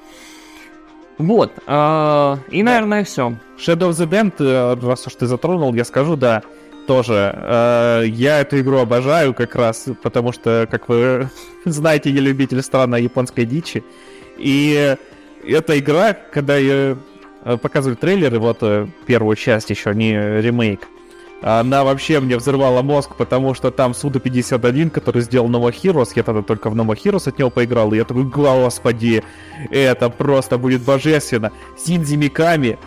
[1.21, 3.35] Вот, а, и, наверное, все.
[3.59, 6.43] Shadow of the Dent, э, раз уж ты затронул, я скажу, да,
[6.87, 7.35] тоже.
[7.37, 11.29] Э, Я эту игру обожаю как раз, потому что, как вы
[11.67, 13.85] знаете, я любитель странной японской дичи.
[14.39, 14.97] И
[15.47, 16.97] эта игра, когда ее
[17.45, 18.63] э, показывали трейлеры, вот
[19.05, 20.89] первую часть еще, не ремейк,
[21.43, 26.43] она вообще мне взрывала мозг, потому что там Суда-51, который сделал Nova Heroes, я тогда
[26.43, 29.23] только в Nova Heroes от него поиграл, и я такой, господи,
[29.71, 31.51] это просто будет божественно.
[31.79, 32.79] Синдзи Миками,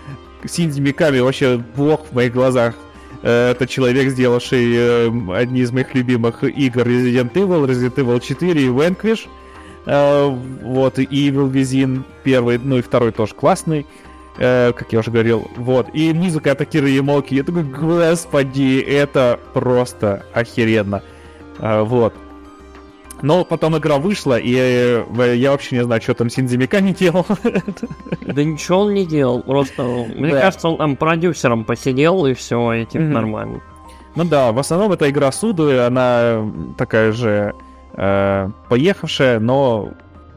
[0.46, 2.76] Синдзи Миками вообще бог в моих глазах.
[3.24, 8.62] Э, Это человек, сделавший э, одни из моих любимых игр Resident Evil, Resident Evil 4
[8.62, 9.28] и Vanquish.
[9.86, 13.86] Э, Вот, и Evil Within первый, ну и второй тоже классный,
[14.38, 15.48] э, как я уже говорил.
[15.58, 17.36] Вот, и музыка от Акиры Ямоки.
[17.36, 21.02] Я такой, господи, это просто охеренно.
[21.60, 22.14] Э, Вот.
[23.22, 27.26] Но потом игра вышла, и э, я вообще не знаю, что там Синдзи Миками делал.
[28.22, 30.42] Да ничего он не делал, просто, мне Да.
[30.42, 33.14] кажется, он там продюсером посидел, и все, и типа Мгм.
[33.14, 33.62] нормально.
[34.16, 36.46] Ну да, в основном это игра Суды, она
[36.78, 37.54] такая же
[37.96, 39.92] э, поехавшая, но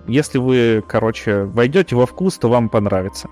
[0.06, 3.28] если вы, короче, войдете во вкус, то вам понравится.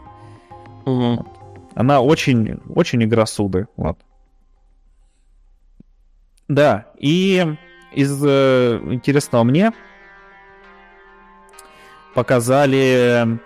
[1.74, 3.98] Она очень, очень игра Суды, вот.
[6.46, 7.56] Да, и
[7.92, 9.72] из э, интересного мне
[12.14, 13.38] показали,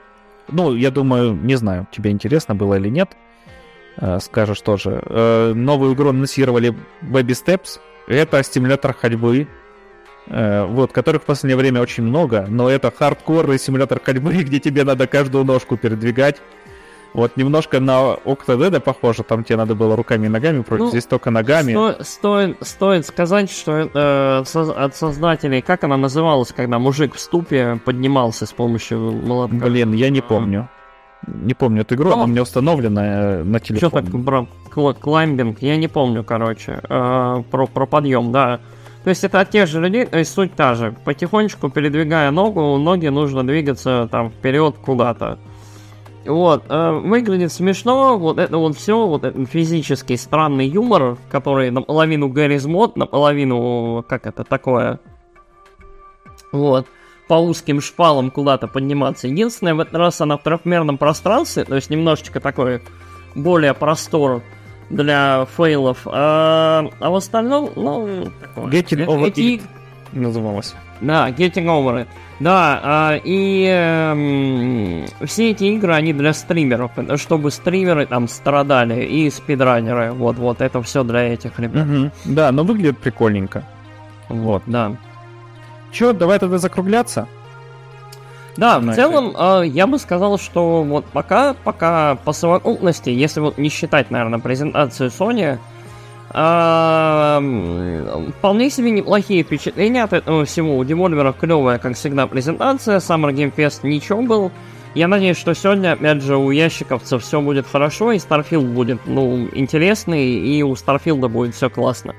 [0.48, 3.16] ну, я думаю, не знаю, тебе интересно было или нет,
[3.96, 5.02] э, скажешь тоже.
[5.04, 7.80] Э, новую игру анонсировали Baby Steps.
[8.06, 9.48] Это стимулятор ходьбы,
[10.26, 14.84] э, вот, которых в последнее время очень много, но это хардкорный симулятор ходьбы, где тебе
[14.84, 16.40] надо каждую ножку передвигать.
[17.14, 21.06] Вот немножко на Octodad похоже, там тебе надо было руками и ногами пройти, Ну, здесь
[21.06, 21.72] только ногами.
[21.72, 27.20] Сто- стоит, стоит сказать, что это соз- от создателей, как она называлась, когда мужик в
[27.20, 29.56] ступе поднимался с помощью молотка?
[29.56, 30.68] Блин, я не помню.
[31.26, 33.90] Не помню эту игру, Ну, она у меня установлена э, на Что телефоне.
[34.06, 38.60] так, бро, кл- клаймбинг, я не помню, короче, э, про, про подъем, да.
[39.02, 40.94] То есть это от тех же людей, то есть суть та же.
[41.04, 45.38] Потихонечку передвигая ногу, ноги нужно двигаться там вперед куда-то.
[46.28, 52.28] Вот, э, выглядит смешно, вот это вот все, вот этот физический странный юмор, который наполовину
[52.28, 55.00] Гаррис Мод, наполовину, как это такое,
[56.52, 56.86] вот,
[57.28, 59.26] по узким шпалам куда-то подниматься.
[59.26, 62.82] Единственное, в этот раз она в трехмерном пространстве, то есть немножечко такой
[63.34, 64.42] более простор
[64.90, 66.06] для фейлов.
[66.06, 68.66] А, а в остальном, ну, такое.
[68.66, 69.62] Getting Э- over it.
[70.12, 70.74] Называлась.
[71.00, 72.06] Да, Getting Over It.
[72.40, 79.04] Да, а, и эм, все эти игры, они для стримеров, это чтобы стримеры там страдали
[79.04, 80.12] и спидранеры.
[80.12, 81.86] Вот-вот, это все для этих ребят.
[81.86, 82.12] Мгм.
[82.24, 83.64] Да, но выглядит прикольненько.
[84.28, 84.92] Вот, да.
[85.90, 87.26] Че, давай тогда закругляться?
[88.56, 93.56] Да, в целом, э, я бы сказал, что вот пока, пока по совокупности, если вот
[93.56, 95.58] не считать, наверное, презентацию Sony,
[98.38, 100.76] вполне себе неплохие впечатления от этого всего.
[100.76, 102.98] У Devolver клевая, как всегда, презентация.
[102.98, 104.52] Summer Game Fest ничего был.
[104.94, 109.48] Я надеюсь, что сегодня, опять же, у ящиковцев все будет хорошо, и Starfield будет, ну,
[109.52, 112.14] интересный, и у Starfield будет все классно.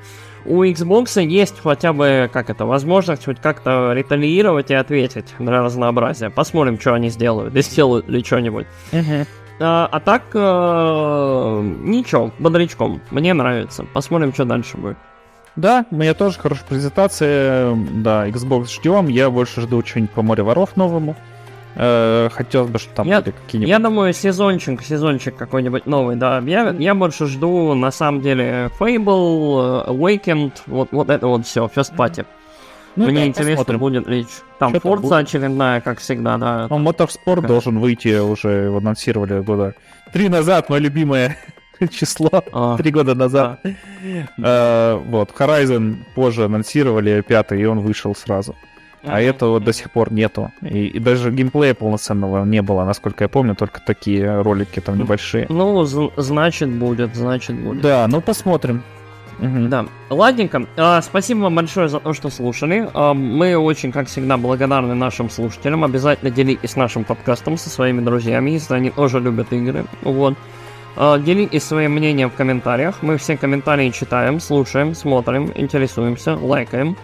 [0.46, 6.30] У Xbox есть хотя бы, как это, возможность хоть как-то реталиировать и ответить для разнообразия.
[6.30, 8.68] Посмотрим, что они сделают, и сделают ли что-нибудь.
[8.92, 9.26] А,
[9.60, 13.02] а так, э, ничего, бодрячком.
[13.12, 13.86] Мне нравится.
[13.94, 14.98] Посмотрим, что дальше будет.
[15.56, 17.76] Да, у меня тоже хорошая презентация.
[17.92, 19.08] Да, Xbox ждем.
[19.08, 21.16] Я больше жду что-нибудь по море воров новому.
[21.76, 23.70] Э, Хотелось бы, чтобы там Я- были какие-нибудь...
[23.70, 26.40] Я думаю, сезончик, сезончик какой-нибудь новый, да.
[26.46, 31.66] Я, я больше жду, на самом деле, Fable, э, Awakened, вот, вот это вот все,
[31.74, 32.26] First Party.
[32.96, 33.80] Ну, Мне интересно, посмотрим.
[33.80, 34.26] будет ли...
[34.58, 35.12] Там там Forza будет?
[35.14, 36.68] очередная, как всегда, да.
[36.70, 36.80] Ну,
[37.42, 37.48] Как?
[37.48, 39.76] должен выйти, уже его анонсировали года
[40.12, 41.38] три назад, мое любимое
[41.92, 43.62] число, А, три года назад.
[44.44, 48.56] Э, Вот, Horizon позже анонсировали, пятый, и он вышел сразу.
[49.04, 50.52] А этого до сих пор нету.
[50.62, 55.46] И, и даже геймплея полноценного не было, насколько я помню, только такие ролики там небольшие.
[55.48, 55.86] Ну,
[56.18, 57.82] значит будет, значит будет.
[57.82, 58.84] Да, ну посмотрим.
[59.40, 59.70] Мгм.
[59.70, 60.66] Да, ладненько.
[60.78, 62.90] А, спасибо вам большое за то, что слушали.
[62.94, 65.84] А, мы очень, как всегда, благодарны нашим слушателям.
[65.84, 69.86] Обязательно делитесь нашим подкастом со своими друзьями, если они тоже любят игры.
[70.02, 70.36] Вот.
[70.96, 73.02] А, делитесь своим мнением в комментариях.
[73.02, 76.98] Мы все комментарии читаем, слушаем, смотрим, интересуемся, лайкаем.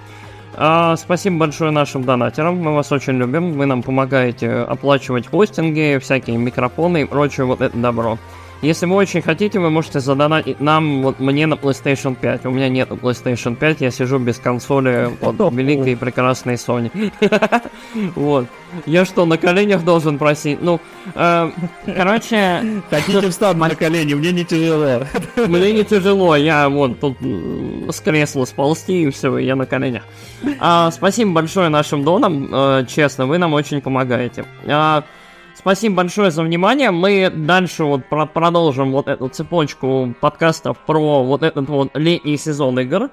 [0.58, 2.58] А, спасибо большое нашим донатерам.
[2.58, 3.54] Мы вас очень любим.
[3.54, 8.18] Вы нам помогаете оплачивать хостинги, всякие микрофоны и прочее вот это добро.
[8.66, 12.48] Если вы очень хотите, вы можете задонатить нам, вот мне на PlayStation 5.
[12.48, 16.92] У меня нет PlayStation 5, я сижу без консоли от великой и прекрасной Sony.
[18.16, 18.48] Вот.
[18.86, 20.62] Я что, на коленях должен просить?
[20.62, 20.82] Ну,
[21.14, 21.52] э,
[21.86, 22.82] короче...
[22.90, 25.06] Хотите встану на колени, мне не тяжело.
[25.36, 30.04] Мне не тяжело, я вот тут с кресла сползти и все, я на коленях.
[30.60, 34.44] А, спасибо большое нашим донам, э, честно, вы нам очень помогаете.
[35.66, 36.92] Спасибо большое за внимание.
[36.92, 42.80] Мы дальше вот про продолжим вот эту цепочку подкастов про вот этот вот летний сезон
[42.82, 43.10] игр.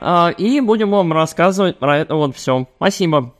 [0.00, 2.66] А, и будем вам рассказывать про это вот все.
[2.74, 3.32] Спасибо.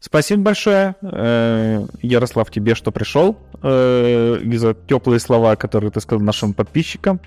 [0.00, 6.24] Спасибо большое, э, Ярослав, тебе, что пришел, э, и за теплые слова, которые ты сказал
[6.24, 7.20] нашим подписчикам.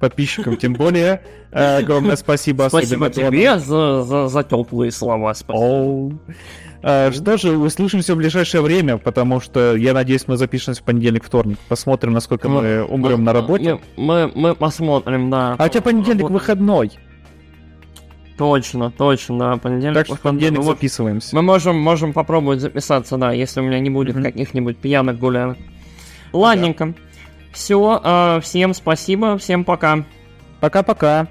[0.00, 1.22] Подписчикам тем более.
[1.52, 2.66] Э, огромное спасибо.
[2.68, 5.34] Спасибо тебе за, за, за теплые слова.
[5.34, 6.18] Спасибо.
[6.80, 11.58] Что же, услышимся в ближайшее время, потому что, я надеюсь, мы запишемся в понедельник, вторник.
[11.68, 13.78] Посмотрим, насколько мы умрем на работе.
[13.96, 15.56] Мы, мы посмотрим, да.
[15.58, 16.92] А у тебя понедельник выходной.
[18.38, 19.94] Точно, точно, да, понедельник.
[19.94, 21.36] Так что в понедельник мы, записываемся.
[21.36, 24.22] Мы можем, можем попробовать записаться, да, если у меня не будет mm-hmm.
[24.22, 25.58] каких-нибудь пьяных гулянок.
[26.32, 26.86] Ладненько.
[26.86, 26.94] Да.
[27.52, 30.04] Все, э, всем спасибо, всем пока.
[30.60, 31.28] Пока-пока.